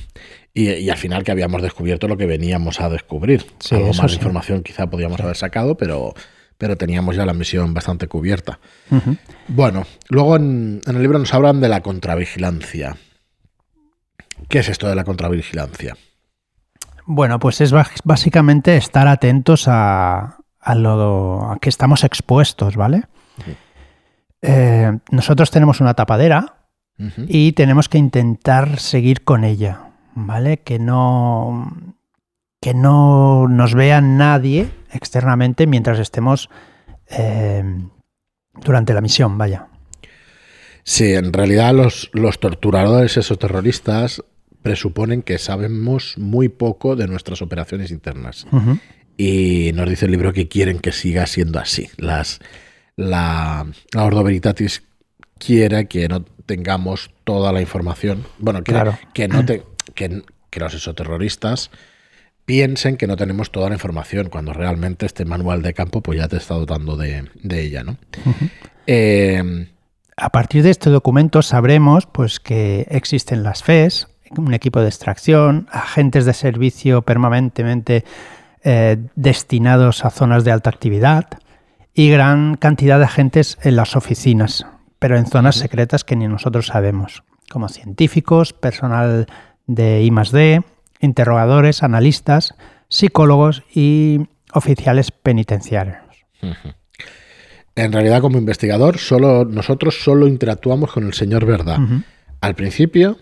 Y, 0.56 0.88
al 0.88 0.96
final 0.96 1.24
que 1.24 1.32
habíamos 1.32 1.62
descubierto 1.62 2.06
lo 2.06 2.16
que 2.16 2.26
veníamos 2.26 2.80
a 2.80 2.88
descubrir. 2.88 3.44
Algo 3.72 3.92
más 3.92 4.12
de 4.12 4.16
información 4.16 4.62
quizá 4.62 4.88
podíamos 4.88 5.20
haber 5.20 5.36
sacado, 5.36 5.76
pero, 5.76 6.14
pero 6.58 6.76
teníamos 6.76 7.16
ya 7.16 7.26
la 7.26 7.34
misión 7.34 7.74
bastante 7.74 8.06
cubierta. 8.06 8.60
Bueno, 9.48 9.84
luego 10.08 10.36
en, 10.36 10.80
el 10.86 11.02
libro 11.02 11.18
nos 11.18 11.34
hablan 11.34 11.60
de 11.60 11.68
la 11.68 11.82
contravigilancia. 11.82 12.96
¿Qué 14.48 14.60
es 14.60 14.68
esto 14.68 14.88
de 14.88 14.94
la 14.94 15.02
contravigilancia? 15.02 15.96
Bueno, 17.04 17.40
pues 17.40 17.60
es 17.60 17.72
básicamente 18.04 18.76
estar 18.76 19.08
atentos 19.08 19.66
a, 19.66 20.38
a 20.60 20.74
lo 20.74 21.50
a 21.50 21.58
que 21.58 21.68
estamos 21.68 22.04
expuestos, 22.04 22.76
¿vale? 22.76 23.04
Eh, 24.40 24.98
nosotros 25.10 25.50
tenemos 25.50 25.80
una 25.80 25.94
tapadera 25.94 26.68
y 27.26 27.52
tenemos 27.52 27.88
que 27.88 27.98
intentar 27.98 28.78
seguir 28.78 29.24
con 29.24 29.42
ella. 29.42 29.93
¿Vale? 30.14 30.58
Que 30.58 30.78
no, 30.78 31.76
que 32.60 32.74
no 32.74 33.48
nos 33.48 33.74
vea 33.74 34.00
nadie 34.00 34.70
externamente 34.90 35.66
mientras 35.66 35.98
estemos 35.98 36.48
eh, 37.10 37.62
durante 38.54 38.94
la 38.94 39.00
misión, 39.00 39.36
vaya. 39.36 39.68
Sí, 40.84 41.14
en 41.14 41.32
realidad 41.32 41.74
los, 41.74 42.10
los 42.12 42.38
torturadores, 42.38 43.16
esos 43.16 43.38
terroristas, 43.38 44.22
presuponen 44.62 45.22
que 45.22 45.38
sabemos 45.38 46.14
muy 46.16 46.48
poco 46.48 46.96
de 46.96 47.06
nuestras 47.06 47.42
operaciones 47.42 47.90
internas. 47.90 48.46
Y 49.16 49.72
nos 49.74 49.88
dice 49.88 50.06
el 50.06 50.12
libro 50.12 50.32
que 50.32 50.48
quieren 50.48 50.78
que 50.78 50.92
siga 50.92 51.26
siendo 51.26 51.58
así. 51.58 51.88
Las, 51.96 52.40
la, 52.96 53.66
la 53.92 54.04
Ordo 54.04 54.24
Veritatis 54.24 54.82
quiere 55.38 55.86
que 55.86 56.08
no 56.08 56.24
tengamos 56.46 57.10
toda 57.24 57.52
la 57.52 57.60
información. 57.60 58.24
Bueno, 58.38 58.62
claro. 58.62 58.98
que 59.12 59.28
no 59.28 59.44
te, 59.44 59.62
que, 59.94 60.22
los 60.52 60.74
exoterroristas 60.74 61.70
piensen 62.44 62.96
que 62.96 63.08
no 63.08 63.16
tenemos 63.16 63.50
toda 63.50 63.68
la 63.68 63.74
información, 63.74 64.28
cuando 64.28 64.52
realmente 64.52 65.04
este 65.04 65.24
manual 65.24 65.62
de 65.62 65.74
campo 65.74 66.00
pues 66.00 66.18
ya 66.18 66.28
te 66.28 66.36
está 66.36 66.54
dotando 66.54 66.96
de, 66.96 67.28
ella, 67.50 67.82
¿no? 67.82 67.96
Eh, 68.86 69.66
a 70.16 70.30
partir 70.30 70.62
de 70.62 70.70
este 70.70 70.90
documento 70.90 71.42
sabremos 71.42 72.06
pues, 72.06 72.38
que 72.38 72.86
existen 72.90 73.42
las 73.42 73.64
FES, 73.64 74.08
un 74.36 74.54
equipo 74.54 74.80
de 74.80 74.88
extracción, 74.88 75.68
agentes 75.70 76.24
de 76.24 76.34
servicio 76.34 77.02
permanentemente 77.02 78.04
eh, 78.62 78.96
destinados 79.14 80.04
a 80.04 80.10
zonas 80.10 80.44
de 80.44 80.52
alta 80.52 80.70
actividad 80.70 81.26
y 81.92 82.10
gran 82.10 82.56
cantidad 82.56 82.98
de 82.98 83.04
agentes 83.04 83.58
en 83.62 83.76
las 83.76 83.96
oficinas, 83.96 84.66
pero 84.98 85.16
en 85.16 85.26
zonas 85.26 85.56
secretas 85.56 86.04
que 86.04 86.16
ni 86.16 86.26
nosotros 86.28 86.66
sabemos, 86.66 87.22
como 87.50 87.68
científicos, 87.68 88.52
personal 88.52 89.26
de 89.66 90.02
I 90.02 90.10
interrogadores, 91.00 91.82
analistas, 91.82 92.54
psicólogos 92.88 93.62
y 93.74 94.20
oficiales 94.52 95.10
penitenciarios. 95.10 95.98
En 97.76 97.92
realidad, 97.92 98.20
como 98.20 98.38
investigador, 98.38 98.98
solo, 98.98 99.44
nosotros 99.44 100.02
solo 100.02 100.28
interactuamos 100.28 100.92
con 100.92 101.06
el 101.06 101.14
señor 101.14 101.44
Verdad. 101.44 101.78
Al 102.40 102.54
principio 102.54 103.18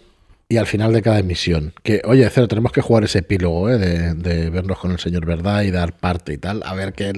y 0.52 0.58
al 0.58 0.66
final 0.66 0.92
de 0.92 1.00
cada 1.00 1.18
emisión. 1.18 1.72
Que, 1.82 2.02
oye, 2.04 2.28
Cero, 2.30 2.46
tenemos 2.46 2.72
que 2.72 2.82
jugar 2.82 3.04
ese 3.04 3.20
epílogo 3.20 3.70
¿eh? 3.70 3.78
de, 3.78 4.50
vernos 4.50 4.78
con 4.78 4.90
el 4.90 4.98
señor 4.98 5.24
Verdad 5.24 5.62
y 5.62 5.70
dar 5.70 5.94
parte 5.94 6.34
y 6.34 6.38
tal, 6.38 6.62
a 6.66 6.74
ver 6.74 6.92
qué, 6.92 7.12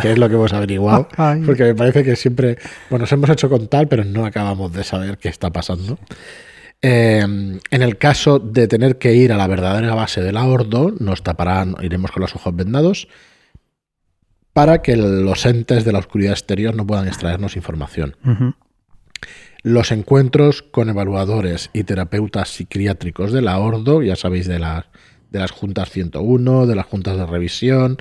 qué 0.00 0.12
es 0.12 0.18
lo 0.18 0.30
que 0.30 0.36
hemos 0.36 0.54
averiguado. 0.54 1.06
Porque 1.44 1.64
me 1.64 1.74
parece 1.74 2.02
que 2.02 2.16
siempre, 2.16 2.56
bueno, 2.88 3.02
nos 3.02 3.12
hemos 3.12 3.28
hecho 3.28 3.50
con 3.50 3.68
tal, 3.68 3.88
pero 3.88 4.04
no 4.04 4.24
acabamos 4.24 4.72
de 4.72 4.84
saber 4.84 5.18
qué 5.18 5.28
está 5.28 5.50
pasando. 5.50 5.98
Em, 6.80 7.58
en 7.70 7.82
el 7.82 7.98
caso 7.98 8.38
de 8.38 8.68
tener 8.68 8.98
que 8.98 9.14
ir 9.14 9.32
a 9.32 9.36
la 9.36 9.48
verdadera 9.48 9.94
base 9.94 10.22
del 10.22 10.36
ahordo, 10.36 10.94
nos 11.00 11.22
taparán, 11.22 11.74
iremos 11.82 12.12
con 12.12 12.20
los 12.20 12.36
ojos 12.36 12.54
vendados, 12.54 13.08
para 14.52 14.80
que 14.80 14.96
los 14.96 15.44
entes 15.46 15.84
de 15.84 15.92
la 15.92 15.98
oscuridad 15.98 16.32
exterior 16.32 16.74
no 16.74 16.86
puedan 16.86 17.08
extraernos 17.08 17.56
información. 17.56 18.16
Los 19.62 19.90
encuentros 19.90 20.62
con 20.62 20.88
evaluadores 20.88 21.70
y 21.72 21.82
terapeutas 21.82 22.50
psiquiátricos 22.50 23.32
del 23.32 23.48
ahordo, 23.48 24.02
ya 24.02 24.14
sabéis 24.14 24.46
de, 24.46 24.58
de 24.58 25.38
las 25.38 25.50
juntas 25.50 25.90
101, 25.90 26.66
de 26.66 26.74
las 26.76 26.86
juntas 26.86 27.16
de 27.16 27.26
revisión, 27.26 27.98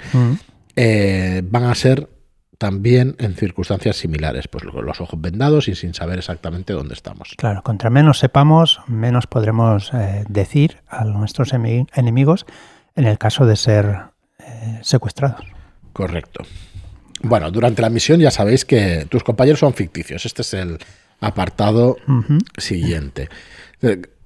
eh, 0.75 1.41
van 1.45 1.63
a 1.63 1.75
ser 1.75 2.09
también 2.58 3.15
en 3.20 3.36
circunstancias 3.36 3.98
similares, 3.98 4.48
pues 4.48 4.63
con 4.63 4.86
los 4.86 5.02
ojos 5.02 5.20
vendados 5.22 5.67
y 5.67 5.76
sin 5.76 5.93
saber 5.93 6.20
exactamente 6.20 6.74
dónde 6.74 6.93
estamos. 6.93 7.34
Claro, 7.38 7.62
contra 7.63 7.89
menos 7.89 8.20
sepamos, 8.20 8.82
menos 8.88 9.28
podremos 9.28 9.93
eh, 9.93 10.24
decir 10.28 10.78
a 10.88 11.06
nuestros 11.06 11.54
enemigos 11.54 12.46
en 12.96 13.06
el 13.06 13.17
caso 13.17 13.46
de 13.46 13.56
ser 13.56 14.00
eh, 14.39 14.80
secuestrados. 14.82 15.46
Correcto. 15.93 16.43
Bueno, 17.22 17.50
durante 17.52 17.82
la 17.82 17.89
misión 17.89 18.20
ya 18.20 18.32
sabéis 18.32 18.65
que 18.65 19.08
tus 19.10 19.24
compañeros 19.24 19.60
son 19.60 19.74
ficticios. 19.74 20.26
Este 20.26 20.43
es 20.43 20.54
el, 20.54 20.78
Apartado 21.20 21.98
siguiente. 22.58 23.30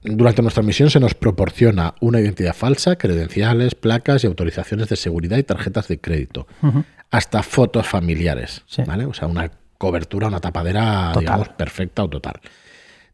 Durante 0.03 0.41
nuestra 0.41 0.63
misión 0.63 0.89
se 0.89 0.99
nos 0.99 1.13
proporciona 1.13 1.93
una 1.99 2.19
identidad 2.19 2.55
falsa, 2.55 2.95
credenciales, 2.95 3.75
placas 3.75 4.23
y 4.23 4.27
autorizaciones 4.27 4.89
de 4.89 4.95
seguridad 4.95 5.37
y 5.37 5.43
tarjetas 5.43 5.87
de 5.87 5.99
crédito, 5.99 6.47
hasta 7.11 7.43
fotos 7.43 7.87
familiares, 7.87 8.63
¿vale? 8.85 9.05
O 9.05 9.13
sea, 9.13 9.27
una 9.27 9.51
cobertura, 9.77 10.27
una 10.27 10.39
tapadera, 10.39 11.13
digamos, 11.17 11.49
perfecta 11.49 12.03
o 12.03 12.09
total. 12.09 12.39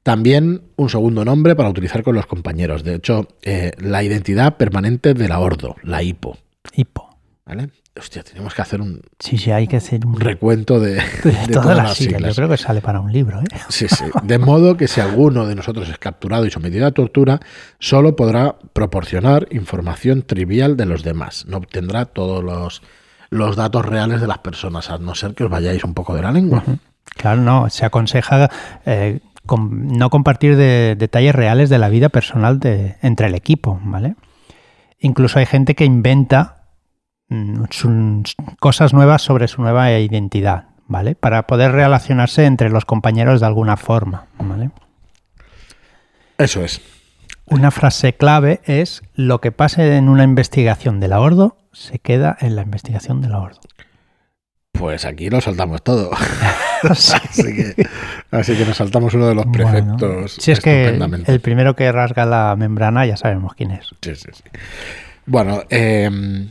También 0.04 0.62
un 0.78 0.90
segundo 0.90 1.26
nombre 1.26 1.54
para 1.56 1.70
utilizar 1.70 2.02
con 2.02 2.16
los 2.16 2.26
compañeros. 2.26 2.86
De 2.86 2.96
hecho, 2.96 3.28
eh, 3.42 3.74
la 3.78 4.04
identidad 4.04 4.56
permanente 4.56 5.14
de 5.14 5.28
la 5.28 5.40
Ordo, 5.40 5.76
la 5.84 6.02
HIPO. 6.02 6.38
HIPO. 6.72 7.17
¿Vale? 7.48 7.70
Hostia, 7.98 8.24
tenemos 8.24 8.54
que 8.54 8.62
hacer 8.62 8.82
un, 8.82 9.02
sí, 9.20 9.38
sí, 9.38 9.52
hay 9.52 9.68
que 9.68 9.78
hacer 9.78 10.06
un 10.06 10.20
recuento 10.20 10.80
de, 10.80 11.02
todas, 11.52 11.78
las 11.78 11.96
siglas. 11.96 12.36
Yo 12.36 12.36
creo 12.36 12.50
que 12.50 12.58
sale 12.58 12.82
para 12.82 13.00
un 13.00 13.12
libro. 13.12 13.40
¿eh? 13.40 13.46
Sí, 13.70 13.88
sí. 13.88 14.04
De 14.24 14.38
modo 14.38 14.76
que 14.76 14.88
si 14.88 15.00
alguno 15.00 15.48
de 15.48 15.56
nosotros 15.56 15.88
es 15.90 15.98
capturado 15.98 16.46
y 16.46 16.52
sometido 16.52 16.86
a 16.86 16.92
tortura, 16.92 17.40
solo 17.80 18.16
podrá 18.16 18.58
proporcionar 18.74 19.48
información 19.52 20.24
trivial 20.24 20.76
de 20.76 20.86
los 20.86 21.04
demás. 21.04 21.46
No 21.48 21.58
obtendrá 21.58 22.06
todos 22.06 22.44
los, 22.44 22.84
los 23.30 23.56
datos 23.56 23.86
reales 23.86 24.20
de 24.20 24.28
las 24.28 24.40
personas, 24.40 24.90
a 24.90 24.98
no 24.98 25.16
ser 25.16 25.34
que 25.34 25.46
os 25.46 25.50
vayáis 25.50 25.84
un 25.86 25.94
poco 25.94 26.14
de 26.16 26.22
la 26.22 26.32
lengua. 26.34 26.64
Claro, 27.16 27.42
no. 27.42 27.70
Se 27.70 27.86
aconseja 27.86 28.52
eh, 28.86 29.22
no 29.50 30.10
compartir 30.10 30.58
detalles 30.58 31.34
reales 31.34 31.70
de 31.70 31.80
la 31.80 31.88
vida 31.88 32.10
personal 32.10 32.60
de, 32.60 32.98
entre 33.02 33.28
el 33.28 33.36
equipo, 33.36 33.80
¿vale? 33.84 34.16
Incluso 35.00 35.40
hay 35.40 35.46
gente 35.46 35.76
que 35.76 35.86
inventa 35.86 36.57
mm, 37.30 37.64
cosas 38.60 38.94
nuevas 38.94 39.22
sobre 39.22 39.48
su 39.48 39.62
nueva 39.62 39.92
identidad, 39.92 40.66
¿vale? 40.88 41.16
Para 41.16 41.48
poder 41.48 41.72
relacionarse 41.72 42.46
entre 42.46 42.70
los 42.70 42.86
compañeros 42.86 43.40
de 43.40 43.48
alguna 43.48 43.78
forma, 43.78 44.26
¿vale? 44.40 44.72
Eso 46.38 46.64
es. 46.64 46.82
Una 47.46 47.72
frase 47.72 48.14
clave 48.14 48.62
es 48.66 49.04
lo 49.16 49.40
que 49.40 49.52
pase 49.52 49.96
en 49.96 50.10
una 50.10 50.24
investigación 50.24 51.00
de 51.00 51.08
la 51.08 51.22
Ordo 51.22 51.58
se 51.72 52.00
queda 52.00 52.36
en 52.42 52.56
la 52.56 52.64
investigación 52.64 53.22
de 53.22 53.30
la 53.30 53.40
Ordo. 53.40 53.62
Pues 54.72 55.06
aquí 55.06 55.30
lo 55.30 55.42
saltamos 55.42 55.84
todo. 55.84 56.12
así, 56.84 58.56
que, 58.56 58.66
nos 58.66 58.78
saltamos 58.78 59.14
uno 59.14 59.28
de 59.28 59.36
los 59.36 59.46
preceptos. 59.48 60.34
si 60.40 60.52
es 60.52 60.60
que 60.60 61.00
el 61.26 61.40
primero 61.40 61.76
que 61.76 61.92
rasga 61.92 62.26
la 62.26 62.56
membrana 62.56 63.06
ya 63.06 63.18
sabemos 63.18 63.54
quién 63.56 63.72
es. 63.72 63.88
Sí, 64.02 64.16
sí, 64.16 64.30
sí. 64.34 64.44
Bueno, 65.26 65.64
em, 65.70 66.50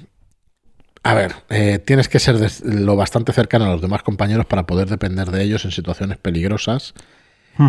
a 1.06 1.14
ver, 1.14 1.34
eh, 1.50 1.78
tienes 1.78 2.08
que 2.08 2.18
ser 2.18 2.36
lo 2.64 2.96
bastante 2.96 3.32
cercano 3.32 3.66
a 3.66 3.68
los 3.68 3.80
demás 3.80 4.02
compañeros 4.02 4.44
para 4.46 4.66
poder 4.66 4.88
depender 4.88 5.30
de 5.30 5.42
ellos 5.42 5.64
en 5.64 5.70
situaciones 5.70 6.18
peligrosas 6.18 6.94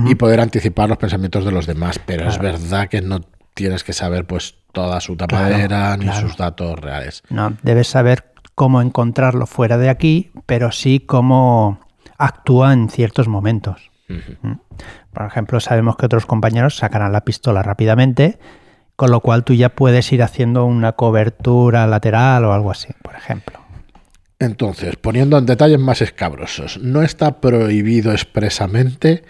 y 0.06 0.16
poder 0.16 0.42
anticipar 0.42 0.90
los 0.90 0.98
pensamientos 0.98 1.46
de 1.46 1.52
los 1.52 1.66
demás. 1.66 2.00
Pero 2.04 2.28
es 2.28 2.40
verdad 2.40 2.90
que 2.90 3.02
no 3.02 3.22
tienes 3.54 3.84
que 3.84 3.94
saber 3.94 4.26
pues 4.26 4.56
toda 4.72 5.00
su 5.02 5.16
tapadera 5.16 5.96
ni 5.98 6.12
sus 6.14 6.36
datos 6.36 6.80
reales. 6.80 7.24
No, 7.30 7.54
debes 7.62 7.88
saber 7.88 8.26
cómo 8.56 8.82
encontrarlo 8.82 9.46
fuera 9.46 9.78
de 9.78 9.90
aquí, 9.90 10.32
pero 10.48 10.72
sí 10.72 11.00
cómo 11.00 11.80
actúa 12.18 12.74
en 12.74 12.90
ciertos 12.90 13.28
momentos. 13.28 13.92
Mm. 14.08 14.54
Por 15.14 15.26
ejemplo, 15.28 15.60
sabemos 15.60 15.96
que 15.96 16.08
otros 16.08 16.26
compañeros 16.26 16.76
sacarán 16.76 17.12
la 17.12 17.22
pistola 17.22 17.62
rápidamente, 17.62 18.40
con 18.98 19.12
lo 19.12 19.22
cual 19.22 19.46
tú 19.46 19.54
ya 19.54 19.70
puedes 19.70 20.12
ir 20.12 20.24
haciendo 20.24 20.66
una 20.66 20.94
cobertura 20.94 21.88
lateral 21.88 22.44
o 22.46 22.52
algo 22.52 22.72
así, 22.72 22.90
por 23.04 23.16
ejemplo. 23.16 23.60
Entonces, 24.40 24.96
poniendo 24.98 25.38
en 25.38 25.46
detalles 25.46 25.80
más 25.80 26.02
escabrosos, 26.02 26.80
no 26.80 27.04
está 27.04 27.40
prohibido 27.40 28.12
expresamente 28.12 29.24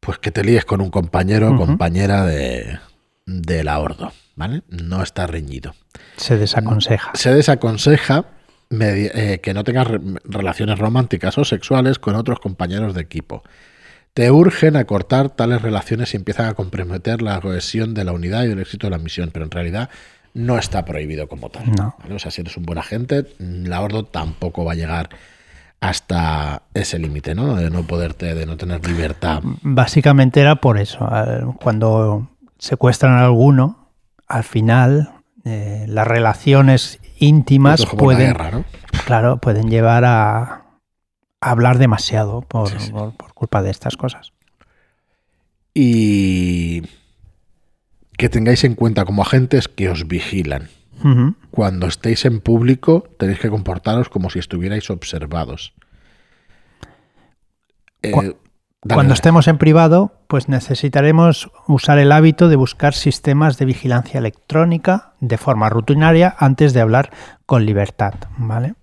pues 0.00 0.18
que 0.18 0.32
te 0.32 0.42
líes 0.42 0.64
con 0.64 0.80
un 0.80 0.90
compañero 0.90 1.52
o 1.52 1.56
compañera 1.56 2.24
de, 2.24 2.78
de 3.26 3.64
la 3.64 3.78
Ordo, 3.78 4.12
¿vale? 4.34 4.62
No 4.68 5.02
está 5.02 5.26
reñido. 5.26 5.74
Se 6.16 6.38
desaconseja. 6.38 7.12
Se 7.14 7.32
desaconseja 7.32 8.24
eh, 8.80 9.40
que 9.42 9.54
no 9.54 9.62
tengas 9.62 9.88
relaciones 10.24 10.78
románticas 10.78 11.36
o 11.36 11.44
sexuales 11.44 11.98
con 11.98 12.16
otros 12.16 12.40
compañeros 12.40 12.94
de 12.94 13.02
equipo. 13.02 13.42
Te 14.14 14.30
urgen 14.30 14.76
a 14.76 14.84
cortar 14.84 15.30
tales 15.30 15.62
relaciones 15.62 16.12
y 16.12 16.18
empiezan 16.18 16.46
a 16.46 16.54
comprometer 16.54 17.22
la 17.22 17.40
cohesión 17.40 17.94
de 17.94 18.04
la 18.04 18.12
unidad 18.12 18.44
y 18.44 18.50
el 18.50 18.60
éxito 18.60 18.86
de 18.86 18.90
la 18.90 18.98
misión, 18.98 19.30
pero 19.32 19.46
en 19.46 19.50
realidad 19.50 19.88
no 20.34 20.58
está 20.58 20.84
prohibido 20.84 21.28
como 21.28 21.48
tal. 21.48 21.64
O 22.10 22.18
sea, 22.18 22.30
si 22.30 22.42
eres 22.42 22.56
un 22.58 22.64
buen 22.64 22.78
agente, 22.78 23.26
la 23.38 23.80
Ordo 23.80 24.04
tampoco 24.04 24.64
va 24.64 24.72
a 24.72 24.74
llegar 24.74 25.08
hasta 25.80 26.62
ese 26.74 26.98
límite, 26.98 27.34
¿no? 27.34 27.56
De 27.56 27.70
no 27.70 27.82
poderte, 27.84 28.34
de 28.34 28.46
no 28.46 28.56
tener 28.56 28.86
libertad. 28.86 29.40
Básicamente 29.62 30.40
era 30.40 30.56
por 30.56 30.78
eso. 30.78 31.08
Cuando 31.62 32.28
secuestran 32.58 33.14
a 33.14 33.24
alguno, 33.24 33.88
al 34.28 34.44
final 34.44 35.10
eh, 35.44 35.86
las 35.88 36.06
relaciones 36.06 37.00
íntimas 37.18 37.84
pueden, 37.86 38.36
claro, 39.06 39.38
pueden 39.38 39.68
llevar 39.70 40.04
a, 40.04 40.61
hablar 41.42 41.78
demasiado 41.78 42.42
por, 42.42 42.70
culpa 43.34 43.62
de 43.62 43.70
estas 43.70 43.96
cosas. 43.96 44.32
Y 45.74 46.82
que 48.16 48.28
tengáis 48.28 48.64
en 48.64 48.74
cuenta 48.74 49.04
como 49.04 49.22
agentes 49.22 49.68
que 49.68 49.88
os 49.88 50.06
vigilan. 50.06 50.68
Cuando 51.50 51.88
estéis 51.88 52.24
en 52.26 52.40
público 52.40 53.08
tenéis 53.18 53.40
que 53.40 53.50
comportaros 53.50 54.08
como 54.08 54.30
si 54.30 54.38
estuvierais 54.38 54.88
observados. 54.88 55.74
Eh, 58.02 58.12
cuando 58.88 59.14
estemos 59.14 59.48
en 59.48 59.58
privado, 59.58 60.12
pues 60.28 60.48
necesitaremos 60.48 61.50
usar 61.66 61.98
el 61.98 62.12
hábito 62.12 62.48
de 62.48 62.56
buscar 62.56 62.94
sistemas 62.94 63.58
de 63.58 63.64
vigilancia 63.64 64.18
electrónica 64.18 65.14
de 65.20 65.38
forma 65.38 65.68
rutinaria 65.68 66.34
antes 66.38 66.72
de 66.72 66.80
hablar 66.80 67.10
con 67.46 67.66
libertad, 67.66 68.14
¿vale? 68.38 68.74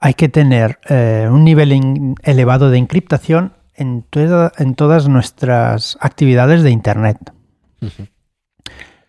Hay 0.00 0.14
que 0.14 0.28
tener 0.28 0.80
eh, 0.88 1.28
un 1.30 1.44
nivel 1.44 2.14
elevado 2.22 2.70
de 2.70 2.78
encriptación 2.78 3.52
en, 3.74 4.06
en, 4.12 4.74
todas 4.74 5.08
nuestras 5.08 5.98
actividades 6.00 6.62
de 6.62 6.70
Internet. 6.70 7.18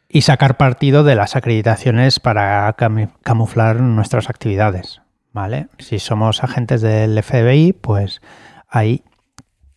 Y 0.08 0.22
sacar 0.22 0.58
partido 0.58 1.04
de 1.04 1.16
las 1.16 1.36
acreditaciones 1.36 2.20
para 2.20 2.76
camuflar 3.24 3.80
nuestras 3.80 4.30
actividades. 4.30 5.02
¿Vale? 5.34 5.68
Si 5.80 6.00
somos 6.00 6.44
agentes 6.44 6.82
del 6.82 7.22
FBI, 7.24 7.72
pues 7.72 8.22
hay 8.68 9.04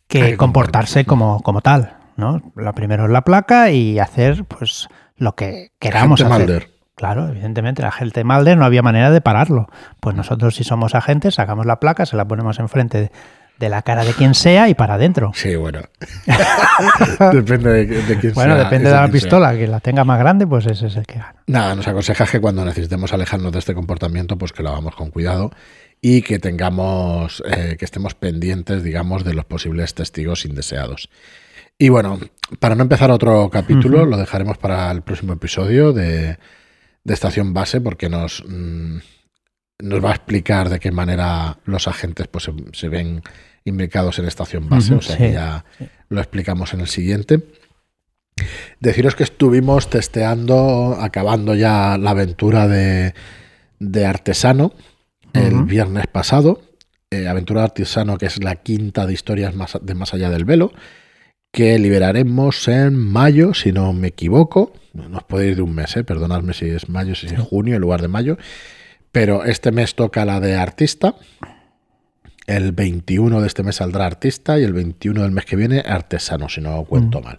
que, 0.08 0.36
comportarse 0.36 1.04
como, 1.04 1.40
como 1.42 1.60
tal. 1.60 1.96
¿no? 2.16 2.42
Lo 2.54 2.72
primero 2.72 3.04
es 3.04 3.10
la 3.10 3.22
placa 3.22 3.70
y 3.70 3.98
hacer 3.98 4.44
pues 4.44 4.88
lo 5.16 5.34
que 5.34 5.72
queramos 5.78 6.20
hacer. 6.20 6.73
Claro, 6.94 7.28
evidentemente, 7.28 7.82
la 7.82 7.90
gente 7.90 8.22
Malder 8.22 8.56
no 8.56 8.64
había 8.64 8.82
manera 8.82 9.10
de 9.10 9.20
pararlo. 9.20 9.68
Pues 10.00 10.14
nosotros, 10.14 10.54
si 10.54 10.62
somos 10.62 10.94
agentes, 10.94 11.34
sacamos 11.34 11.66
la 11.66 11.80
placa, 11.80 12.06
se 12.06 12.16
la 12.16 12.26
ponemos 12.26 12.60
enfrente 12.60 13.10
de, 13.58 13.68
la 13.68 13.82
cara 13.82 14.04
de 14.04 14.12
quien 14.12 14.34
sea 14.34 14.68
y 14.68 14.74
para 14.74 14.94
adentro. 14.94 15.32
Sí, 15.34 15.56
bueno. 15.56 15.80
depende 17.32 17.86
de, 17.86 18.18
quién 18.18 18.20
sea. 18.20 18.32
Bueno, 18.34 18.54
depende 18.56 18.90
de 18.90 18.94
la 18.94 19.08
pistola. 19.08 19.56
Que 19.56 19.66
la 19.66 19.80
tenga 19.80 20.04
más 20.04 20.20
grande, 20.20 20.46
pues 20.46 20.66
ese 20.66 20.86
es 20.86 20.96
el 20.96 21.04
que 21.04 21.18
gana. 21.18 21.34
Nada, 21.48 21.74
nos 21.74 21.88
aconseja 21.88 22.26
que 22.26 22.40
cuando 22.40 22.64
necesitemos 22.64 23.12
alejarnos 23.12 23.50
de 23.50 23.58
este 23.58 23.74
comportamiento, 23.74 24.38
pues 24.38 24.52
que 24.52 24.62
lo 24.62 24.70
hagamos 24.70 24.94
con 24.94 25.10
cuidado 25.10 25.50
y 26.00 26.22
que 26.22 26.38
tengamos, 26.38 27.42
eh, 27.50 27.76
que 27.76 27.84
estemos 27.84 28.14
pendientes, 28.14 28.84
digamos, 28.84 29.24
de 29.24 29.34
los 29.34 29.46
posibles 29.46 29.94
testigos 29.94 30.44
indeseados. 30.44 31.10
Y 31.76 31.88
bueno, 31.88 32.20
para 32.60 32.76
no 32.76 32.82
empezar 32.82 33.10
otro 33.10 33.50
capítulo, 33.50 34.04
lo 34.04 34.16
dejaremos 34.16 34.58
para 34.58 34.92
el 34.92 35.02
próximo 35.02 35.32
episodio 35.32 35.92
de, 35.92 36.38
Estación 37.12 37.52
Base, 37.52 37.80
porque 37.80 38.08
nos, 38.08 38.42
mm, 38.46 38.96
nos 39.80 40.04
va 40.04 40.10
a 40.10 40.14
explicar 40.14 40.70
de 40.70 40.80
qué 40.80 40.90
manera 40.90 41.58
los 41.64 41.86
agentes 41.86 42.28
pues, 42.28 42.50
se, 42.72 42.88
ven 42.88 43.22
imbricados 43.64 44.18
en 44.18 44.24
Estación 44.24 44.68
Base, 44.68 44.94
o 44.94 45.02
sea 45.02 45.16
que 45.16 45.32
ya 45.32 45.64
lo 46.08 46.20
explicamos 46.20 46.72
en 46.72 46.80
el 46.80 46.88
siguiente. 46.88 47.40
Deciros 48.80 49.14
que 49.14 49.24
estuvimos 49.24 49.90
testeando, 49.90 50.96
acabando 50.98 51.54
ya 51.54 51.98
la 51.98 52.10
aventura 52.10 52.66
de, 52.68 53.14
de 53.78 54.06
Artesano, 54.06 54.72
el 55.32 55.64
viernes 55.64 56.06
pasado. 56.06 56.62
Eh, 57.10 57.28
Aventura 57.28 57.64
Artesano, 57.64 58.18
que 58.18 58.26
es 58.26 58.42
la 58.42 58.56
quinta 58.56 59.06
de 59.06 59.12
historias 59.12 59.54
más, 59.54 59.78
de 59.80 59.94
Más 59.94 60.14
Allá 60.14 60.30
del 60.30 60.44
Velo, 60.44 60.72
que 61.52 61.78
liberaremos 61.78 62.66
en 62.66 62.96
mayo, 62.96 63.54
si 63.54 63.70
no 63.70 63.92
me 63.92 64.08
equivoco. 64.08 64.72
No 64.94 65.18
os 65.18 65.24
puede 65.24 65.48
ir 65.48 65.56
de 65.56 65.62
un 65.62 65.74
mes, 65.74 65.96
eh, 65.96 66.04
perdonadme 66.04 66.54
si 66.54 66.66
es 66.66 66.88
mayo, 66.88 67.14
si 67.14 67.26
es 67.26 67.38
junio 67.38 67.74
en 67.74 67.80
lugar 67.80 68.00
de 68.00 68.08
mayo. 68.08 68.38
Pero 69.12 69.44
este 69.44 69.72
mes 69.72 69.94
toca 69.94 70.24
la 70.24 70.40
de 70.40 70.56
artista. 70.56 71.14
El 72.46 72.72
21 72.72 73.40
de 73.40 73.46
este 73.46 73.62
mes 73.62 73.76
saldrá 73.76 74.06
artista 74.06 74.58
y 74.58 74.64
el 74.64 74.72
21 74.72 75.22
del 75.22 75.30
mes 75.32 75.44
que 75.44 75.56
viene 75.56 75.80
artesano, 75.80 76.48
si 76.48 76.60
no 76.60 76.84
cuento 76.84 77.20
mal. 77.20 77.38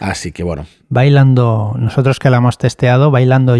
Así 0.00 0.32
que 0.32 0.42
bueno. 0.42 0.66
Bailando, 0.88 1.74
nosotros 1.78 2.18
que 2.18 2.30
la 2.30 2.38
hemos 2.38 2.58
testeado, 2.58 3.10
bailando 3.10 3.56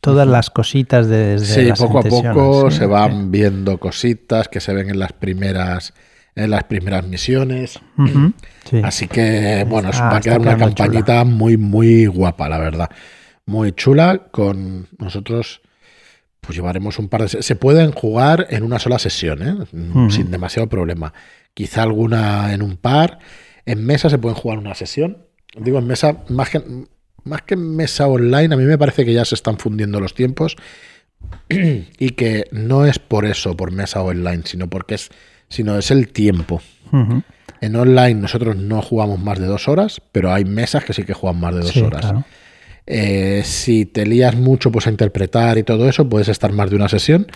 todas 0.00 0.28
las 0.28 0.50
cositas 0.50 1.08
desde 1.08 1.72
sí, 1.74 1.82
poco 1.82 2.00
a 2.00 2.02
poco 2.02 2.70
se 2.70 2.86
van 2.86 3.30
viendo 3.30 3.78
cositas 3.78 4.48
que 4.48 4.60
se 4.60 4.74
ven 4.74 4.90
en 4.90 4.98
las 4.98 5.14
primeras 5.14 5.94
en 6.36 6.50
las 6.50 6.64
primeras 6.64 7.06
misiones. 7.06 7.80
Así 8.82 9.06
que, 9.08 9.64
bueno, 9.68 9.90
va 9.92 10.16
a 10.16 10.20
quedar 10.20 10.40
una 10.40 10.56
campañita 10.56 11.24
muy, 11.24 11.56
muy 11.56 12.06
guapa, 12.06 12.48
la 12.48 12.58
verdad. 12.58 12.90
Muy 13.46 13.72
chula. 13.72 14.26
Con 14.30 14.88
nosotros, 14.98 15.60
pues 16.40 16.56
llevaremos 16.56 16.98
un 16.98 17.08
par 17.08 17.28
de. 17.28 17.42
Se 17.42 17.56
pueden 17.56 17.92
jugar 17.92 18.46
en 18.50 18.62
una 18.62 18.78
sola 18.78 18.98
sesión, 18.98 19.42
¿eh? 19.42 20.10
sin 20.10 20.30
demasiado 20.30 20.68
problema. 20.68 21.12
Quizá 21.54 21.82
alguna 21.82 22.52
en 22.52 22.62
un 22.62 22.76
par. 22.76 23.18
En 23.66 23.84
mesa 23.84 24.10
se 24.10 24.18
pueden 24.18 24.36
jugar 24.36 24.58
una 24.58 24.74
sesión. 24.74 25.18
Digo, 25.56 25.78
en 25.78 25.86
mesa, 25.86 26.24
más 26.28 26.50
que, 26.50 26.62
más 27.22 27.42
que 27.42 27.54
en 27.54 27.76
mesa 27.76 28.08
online, 28.08 28.52
a 28.52 28.58
mí 28.58 28.64
me 28.64 28.76
parece 28.76 29.04
que 29.04 29.12
ya 29.12 29.24
se 29.24 29.36
están 29.36 29.58
fundiendo 29.58 30.00
los 30.00 30.14
tiempos 30.14 30.56
y 31.48 32.10
que 32.10 32.48
no 32.50 32.84
es 32.86 32.98
por 32.98 33.24
eso, 33.24 33.56
por 33.56 33.70
mesa 33.70 34.02
online, 34.02 34.42
sino 34.44 34.68
porque 34.68 34.96
es, 34.96 35.10
sino 35.54 35.78
es 35.78 35.90
el 35.90 36.08
tiempo. 36.08 36.60
En 37.60 37.76
online 37.76 38.14
nosotros 38.14 38.56
no 38.56 38.82
jugamos 38.82 39.18
más 39.20 39.38
de 39.38 39.46
dos 39.46 39.68
horas, 39.68 40.00
pero 40.12 40.32
hay 40.32 40.44
mesas 40.44 40.84
que 40.84 40.92
sí 40.92 41.04
que 41.04 41.14
juegan 41.14 41.40
más 41.40 41.54
de 41.54 41.60
dos 41.60 41.76
horas. 41.76 42.12
Eh, 42.86 43.42
si 43.44 43.86
te 43.86 44.04
lías 44.04 44.36
mucho 44.36 44.70
pues 44.70 44.86
a 44.86 44.90
interpretar 44.90 45.56
y 45.56 45.62
todo 45.62 45.88
eso, 45.88 46.08
puedes 46.08 46.28
estar 46.28 46.52
más 46.52 46.70
de 46.70 46.76
una 46.76 46.88
sesión. 46.88 47.26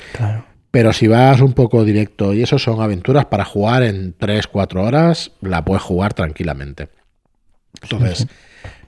Pero 0.71 0.93
si 0.93 1.07
vas 1.07 1.41
un 1.41 1.55
poco 1.55 1.85
directo 1.85 2.35
y 2.35 2.43
eso 2.43 2.59
son 2.59 2.83
aventuras 2.83 3.27
para 3.27 3.45
jugar 3.45 3.85
en 3.85 4.15
3, 4.19 4.47
4 4.49 4.83
horas, 4.83 5.31
la 5.41 5.65
puedes 5.65 5.83
jugar 5.83 6.13
tranquilamente. 6.13 6.89
Entonces, 7.83 8.27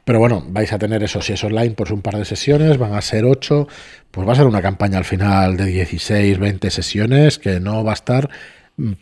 pero 0.05 0.19
bueno, 0.19 0.45
vais 0.49 0.73
a 0.73 0.79
tener 0.79 1.03
eso, 1.03 1.23
si 1.23 1.33
es 1.33 1.45
online, 1.45 1.71
pues 1.71 1.91
un 1.91 2.03
par 2.03 2.17
de 2.17 2.25
sesiones, 2.25 2.79
van 2.79 2.95
a 2.95 3.01
ser 3.01 3.25
8, 3.25 3.69
pues 4.11 4.29
va 4.29 4.33
a 4.33 4.37
ser 4.37 4.47
una 4.47 4.61
campaña 4.61 4.99
al 4.99 5.05
final 5.05 5.57
de 5.57 5.67
16, 5.67 6.39
20 6.39 6.71
sesiones 6.71 7.39
que 7.39 7.61
no 7.61 7.85
va 7.85 7.93
a 7.93 7.95
estar 7.95 8.29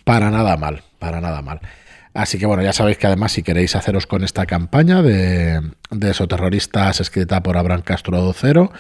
para 0.05 0.31
nada 0.31 0.57
mal, 0.57 0.83
para 0.99 1.21
nada 1.21 1.43
mal. 1.43 1.61
Así 2.15 2.39
que 2.39 2.47
bueno, 2.47 2.63
ya 2.63 2.73
sabéis 2.73 2.99
que 2.99 3.07
además 3.07 3.33
si 3.33 3.43
queréis 3.43 3.77
haceros 3.77 4.07
con 4.07 4.25
esta 4.25 4.47
campaña 4.47 5.03
de, 5.03 5.61
de 5.91 6.11
Esoterroristas 6.11 7.01
escrita 7.01 7.43
por 7.43 7.57
Abraham 7.57 7.83
Castro 7.83 8.33
Cero, 8.33 8.73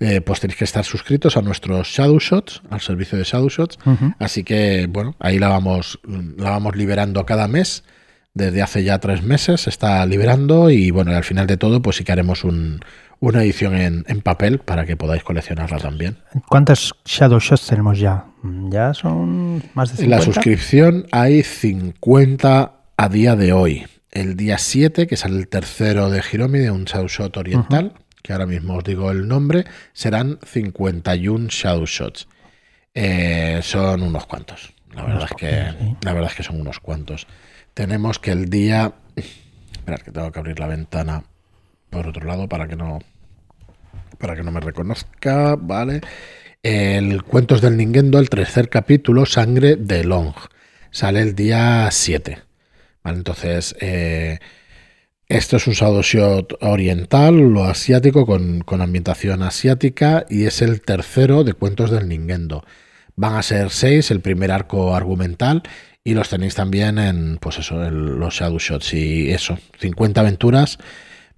eh, 0.00 0.20
pues 0.20 0.40
tenéis 0.40 0.56
que 0.56 0.64
estar 0.64 0.84
suscritos 0.84 1.36
a 1.36 1.42
nuestros 1.42 1.88
Shadow 1.88 2.18
Shots, 2.20 2.62
al 2.70 2.80
servicio 2.80 3.18
de 3.18 3.24
Shadow 3.24 3.48
Shots. 3.48 3.78
Así 4.18 4.44
que 4.44 4.86
bueno, 4.88 5.16
ahí 5.18 5.38
la 5.38 5.48
vamos, 5.48 5.98
la 6.04 6.50
vamos 6.50 6.76
liberando 6.76 7.26
cada 7.26 7.48
mes. 7.48 7.84
Desde 8.32 8.62
hace 8.62 8.84
ya 8.84 9.00
tres 9.00 9.22
meses 9.22 9.62
se 9.62 9.70
está 9.70 10.06
liberando 10.06 10.70
y 10.70 10.92
bueno, 10.92 11.10
al 11.16 11.24
final 11.24 11.48
de 11.48 11.56
todo, 11.56 11.82
pues 11.82 11.96
sí 11.96 12.04
que 12.04 12.12
haremos 12.12 12.44
un, 12.44 12.80
una 13.20 13.42
edición 13.42 13.74
en, 13.74 14.04
en, 14.08 14.20
papel 14.20 14.58
para 14.58 14.86
que 14.86 14.96
podáis 14.96 15.22
coleccionarla 15.24 15.78
también. 15.78 16.18
¿Cuántos 16.48 16.94
Shadow 17.04 17.40
Shots 17.40 17.66
tenemos 17.66 17.98
ya? 17.98 18.26
¿Ya 18.70 18.94
son 18.94 19.62
más 19.74 19.90
de 19.90 19.96
50? 19.96 20.02
En 20.04 20.10
la 20.10 20.20
suscripción 20.20 21.06
hay 21.10 21.42
50 21.42 22.72
a 22.96 23.08
día 23.08 23.36
de 23.36 23.52
hoy. 23.52 23.86
El 24.10 24.36
día 24.36 24.58
7, 24.58 25.06
que 25.06 25.16
sale 25.16 25.36
el 25.36 25.48
tercero 25.48 26.10
de 26.10 26.22
Hiromi, 26.32 26.58
de 26.58 26.70
un 26.70 26.84
Shadow 26.84 27.08
Shot 27.08 27.36
oriental, 27.36 27.92
que 28.22 28.32
ahora 28.32 28.46
mismo 28.46 28.76
os 28.76 28.84
digo 28.84 29.10
el 29.10 29.28
nombre, 29.28 29.64
serán 29.92 30.38
51 30.44 31.48
Shadow 31.48 31.86
Shots. 31.86 32.28
Eh, 32.94 33.60
son 33.62 34.02
unos 34.02 34.26
cuantos. 34.26 34.74
La 34.94 35.04
verdad, 35.04 35.28
es 35.30 35.36
que, 35.36 35.96
la 36.00 36.12
verdad 36.12 36.30
es 36.30 36.36
que 36.36 36.42
son 36.42 36.60
unos 36.60 36.80
cuantos. 36.80 37.26
Tenemos 37.74 38.18
que 38.18 38.32
el 38.32 38.48
día... 38.48 38.94
Esperad 39.14 40.00
que 40.00 40.10
tengo 40.10 40.32
que 40.32 40.38
abrir 40.38 40.58
la 40.58 40.66
ventana 40.66 41.24
por 41.90 42.06
otro 42.06 42.26
lado 42.26 42.48
para 42.48 42.68
que 42.68 42.76
no 42.76 42.98
para 44.18 44.34
que 44.34 44.42
no 44.42 44.50
me 44.50 44.60
reconozca, 44.60 45.56
¿vale? 45.56 46.00
El 46.62 47.22
Cuentos 47.22 47.60
del 47.60 47.76
Ningendo, 47.76 48.18
el 48.18 48.30
tercer 48.30 48.68
capítulo, 48.68 49.26
Sangre 49.26 49.76
de 49.76 50.02
Long. 50.02 50.34
Sale 50.90 51.20
el 51.20 51.34
día 51.36 51.88
7. 51.90 52.38
¿Vale? 53.04 53.18
Entonces, 53.18 53.76
eh, 53.80 54.38
esto 55.28 55.58
es 55.58 55.66
un 55.66 55.74
shot 55.74 56.56
oriental, 56.62 57.36
lo 57.36 57.64
asiático, 57.64 58.24
con, 58.24 58.64
ambientación 58.80 59.42
asiática, 59.42 60.24
y 60.30 60.46
es 60.46 60.62
el 60.62 60.80
tercero 60.80 61.44
de 61.44 61.52
Cuentos 61.52 61.90
del 61.90 62.08
Ningendo. 62.08 62.64
Van 63.14 63.34
a 63.34 63.42
ser 63.42 63.68
seis, 63.68 64.10
el 64.10 64.22
primer 64.22 64.50
arco 64.50 64.96
argumental, 64.96 65.64
y 66.02 66.14
los 66.14 66.30
tenéis 66.30 66.54
también 66.54 66.98
en, 66.98 67.36
pues 67.38 67.58
eso, 67.58 67.78
los 67.90 68.34
shadow 68.34 68.58
shots 68.58 68.94
y 68.94 69.30
eso, 69.30 69.58
50 69.78 70.18
aventuras, 70.18 70.78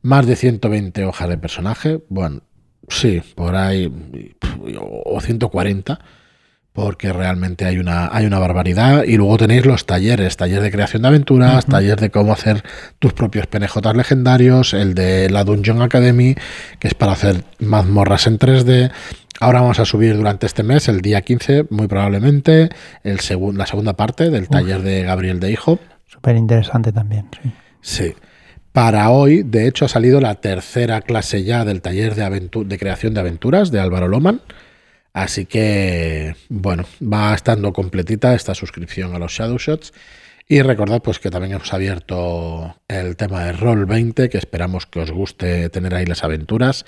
más 0.03 0.27
de 0.27 0.37
120 0.37 1.05
hojas 1.05 1.29
de 1.29 1.39
personaje, 1.39 2.01
bueno, 2.09 2.43
sí, 2.89 3.23
por 3.35 3.57
ahí, 3.57 3.93
o 4.79 5.21
140 5.21 5.99
porque 6.73 7.13
realmente 7.13 7.65
hay 7.65 7.79
una, 7.79 8.09
hay 8.13 8.27
una 8.27 8.39
barbaridad. 8.39 9.05
Y 9.05 9.17
luego 9.17 9.37
tenéis 9.37 9.67
los 9.67 9.87
talleres, 9.87 10.37
taller 10.37 10.63
de 10.63 10.71
creación 10.71 11.03
de 11.03 11.09
aventuras, 11.09 11.67
taller 11.67 11.99
de 11.99 12.11
cómo 12.11 12.33
hacer 12.33 12.63
tus 12.99 13.13
propios 13.13 13.47
PNJ 13.47 13.77
legendarios, 13.95 14.73
el 14.73 14.95
de 14.95 15.29
la 15.31 15.45
Dungeon 15.45 15.83
Academy, 15.83 16.37
que 16.79 16.89
es 16.89 16.95
para 16.95 17.13
hacer 17.13 17.45
mazmorras 17.59 18.27
en 18.27 18.39
3D. 18.39 18.93
Ahora 19.41 19.63
vamos 19.63 19.81
a 19.81 19.85
subir 19.85 20.17
durante 20.17 20.47
este 20.47 20.63
mes, 20.63 20.89
el 20.89 21.01
día 21.01 21.23
15, 21.23 21.67
muy 21.71 21.87
probablemente, 21.87 22.69
el 23.05 23.19
la 23.55 23.67
segunda 23.67 23.95
parte 23.95 24.31
del 24.31 24.49
taller 24.49 24.83
de 24.83 25.03
Gabriel 25.03 25.41
de 25.41 25.51
Hijo. 25.51 25.79
Súper 26.07 26.37
interesante 26.37 26.93
también, 26.93 27.29
sí. 27.43 27.53
Sí. 27.81 28.15
Para 28.73 29.11
hoy, 29.11 29.43
de 29.43 29.67
hecho, 29.67 29.85
ha 29.85 29.89
salido 29.89 30.21
la 30.21 30.37
tercera 30.37 31.01
clase 31.03 31.43
ya 31.45 31.65
del 31.65 31.83
taller 31.83 32.15
de, 32.15 32.65
de 32.65 32.79
creación 32.79 33.15
de 33.15 33.21
aventuras 33.21 33.71
de 33.71 33.81
Álvaro 33.81 34.09
Loman 34.09 34.41
Así 35.13 35.45
que, 35.45 36.37
bueno, 36.49 36.85
va 37.03 37.35
estando 37.35 37.73
completita 37.73 38.35
esta 38.35 38.55
suscripción 38.55 39.15
a 39.15 39.19
los 39.19 39.33
Shadow 39.33 39.59
Shots. 39.59 39.93
Y 40.47 40.63
recordad 40.63 41.01
pues 41.03 41.19
que 41.19 41.31
también 41.31 41.53
hemos 41.55 41.73
abierto 41.73 42.77
el 42.89 43.17
tema 43.17 43.45
de 43.45 43.53
Roll 43.53 43.87
20, 43.87 44.29
que 44.29 44.39
esperamos 44.39 44.87
que 44.87 45.01
os 45.01 45.11
guste 45.11 45.69
tener 45.71 45.95
ahí 45.95 46.07
las 46.07 46.25
aventuras. 46.25 46.87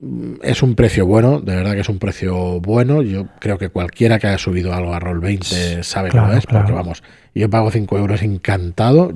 Mm, 0.00 0.34
es 0.42 0.62
un 0.62 0.74
precio 0.74 1.06
bueno, 1.06 1.40
de 1.40 1.56
verdad 1.56 1.74
que 1.74 1.80
es 1.80 1.88
un 1.88 1.98
precio 1.98 2.60
bueno. 2.60 3.02
Yo 3.02 3.28
creo 3.40 3.58
que 3.58 3.68
cualquiera 3.68 4.18
que 4.18 4.28
haya 4.28 4.38
subido 4.38 4.74
algo 4.74 4.94
a 4.94 5.00
Roll 5.00 5.20
20 5.20 5.82
sabe 5.84 6.10
que 6.10 6.16
lo 6.16 6.32
es, 6.32 6.46
porque 6.46 6.72
vamos, 6.72 7.02
yo 7.40 7.50
pago 7.50 7.70
5 7.70 7.98
euros 7.98 8.22
encantado. 8.22 9.12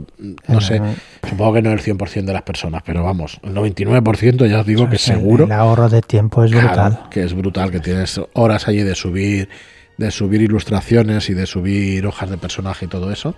No 0.48 0.60
sé, 0.60 0.80
supongo 1.28 1.54
que 1.54 1.62
no 1.62 1.72
el 1.72 1.80
100% 1.80 2.24
de 2.24 2.32
las 2.32 2.42
personas, 2.42 2.82
pero 2.84 3.04
vamos, 3.04 3.38
el 3.42 3.54
99% 3.54 4.48
ya 4.48 4.60
os 4.60 4.66
digo 4.66 4.88
que 4.88 4.98
seguro. 4.98 5.44
El 5.44 5.52
ahorro 5.52 5.88
de 5.88 6.02
tiempo 6.02 6.42
es 6.44 6.50
brutal. 6.50 7.00
Que 7.10 7.22
es 7.24 7.34
brutal, 7.34 7.70
que 7.70 7.80
tienes 7.80 8.20
horas 8.34 8.66
allí 8.68 8.82
de 8.82 8.94
subir, 8.94 9.48
de 9.96 10.10
subir 10.10 10.42
ilustraciones 10.42 11.30
y 11.30 11.34
de 11.34 11.46
subir 11.46 12.06
hojas 12.06 12.30
de 12.30 12.38
personaje 12.38 12.86
y 12.86 12.88
todo 12.88 13.12
eso. 13.12 13.34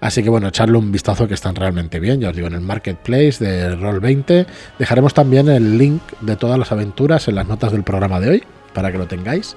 Así 0.00 0.22
que 0.22 0.30
bueno, 0.30 0.48
echarle 0.48 0.78
un 0.78 0.92
vistazo 0.92 1.26
que 1.26 1.34
están 1.34 1.54
realmente 1.56 1.98
bien. 1.98 2.20
Ya 2.20 2.30
os 2.30 2.36
digo, 2.36 2.46
en 2.46 2.54
el 2.54 2.60
marketplace 2.60 3.44
de 3.44 3.76
Roll20 3.76 4.46
dejaremos 4.78 5.14
también 5.14 5.48
el 5.48 5.76
link 5.76 6.02
de 6.20 6.36
todas 6.36 6.58
las 6.58 6.70
aventuras 6.70 7.26
en 7.28 7.34
las 7.34 7.48
notas 7.48 7.72
del 7.72 7.82
programa 7.82 8.20
de 8.20 8.30
hoy 8.30 8.42
para 8.74 8.92
que 8.92 8.98
lo 8.98 9.06
tengáis. 9.06 9.56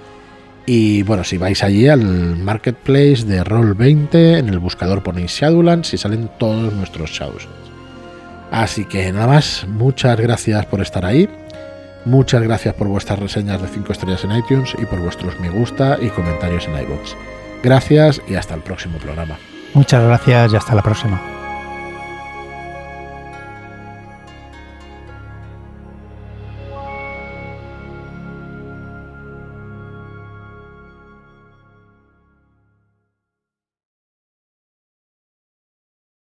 Y 0.74 1.04
bueno, 1.04 1.26
si 1.26 1.38
vais 1.38 1.66
allí 1.66 1.90
al 1.90 2.38
marketplace 2.38 3.26
de 3.26 3.44
Roll20, 3.44 4.38
en 4.38 4.48
el 4.48 4.58
buscador 4.60 5.04
ponéis 5.04 5.32
Shadowlands 5.32 5.94
y 5.94 5.98
salen 5.98 6.32
todos 6.40 6.72
nuestros 6.72 7.10
Shadows. 7.10 7.50
Así 8.52 8.86
que 8.86 9.12
nada 9.12 9.28
más, 9.28 9.66
muchas 9.68 10.18
gracias 10.18 10.66
por 10.68 10.80
estar 10.80 11.04
ahí. 11.04 11.28
Muchas 12.06 12.42
gracias 12.42 12.74
por 12.76 12.88
vuestras 12.88 13.20
reseñas 13.20 13.62
de 13.62 13.68
5 13.68 13.92
estrellas 13.92 14.24
en 14.24 14.32
iTunes 14.32 14.74
y 14.82 14.86
por 14.86 15.02
vuestros 15.02 15.38
me 15.42 15.50
gusta 15.50 15.98
y 16.02 16.08
comentarios 16.08 16.66
en 16.70 16.82
iBox. 16.82 17.18
Gracias 17.62 18.22
y 18.30 18.36
hasta 18.36 18.56
el 18.56 18.62
próximo 18.62 18.98
programa. 18.98 19.38
Muchas 19.74 20.02
gracias 20.02 20.54
y 20.54 20.56
hasta 20.56 20.74
la 20.74 20.84
próxima. 20.84 21.41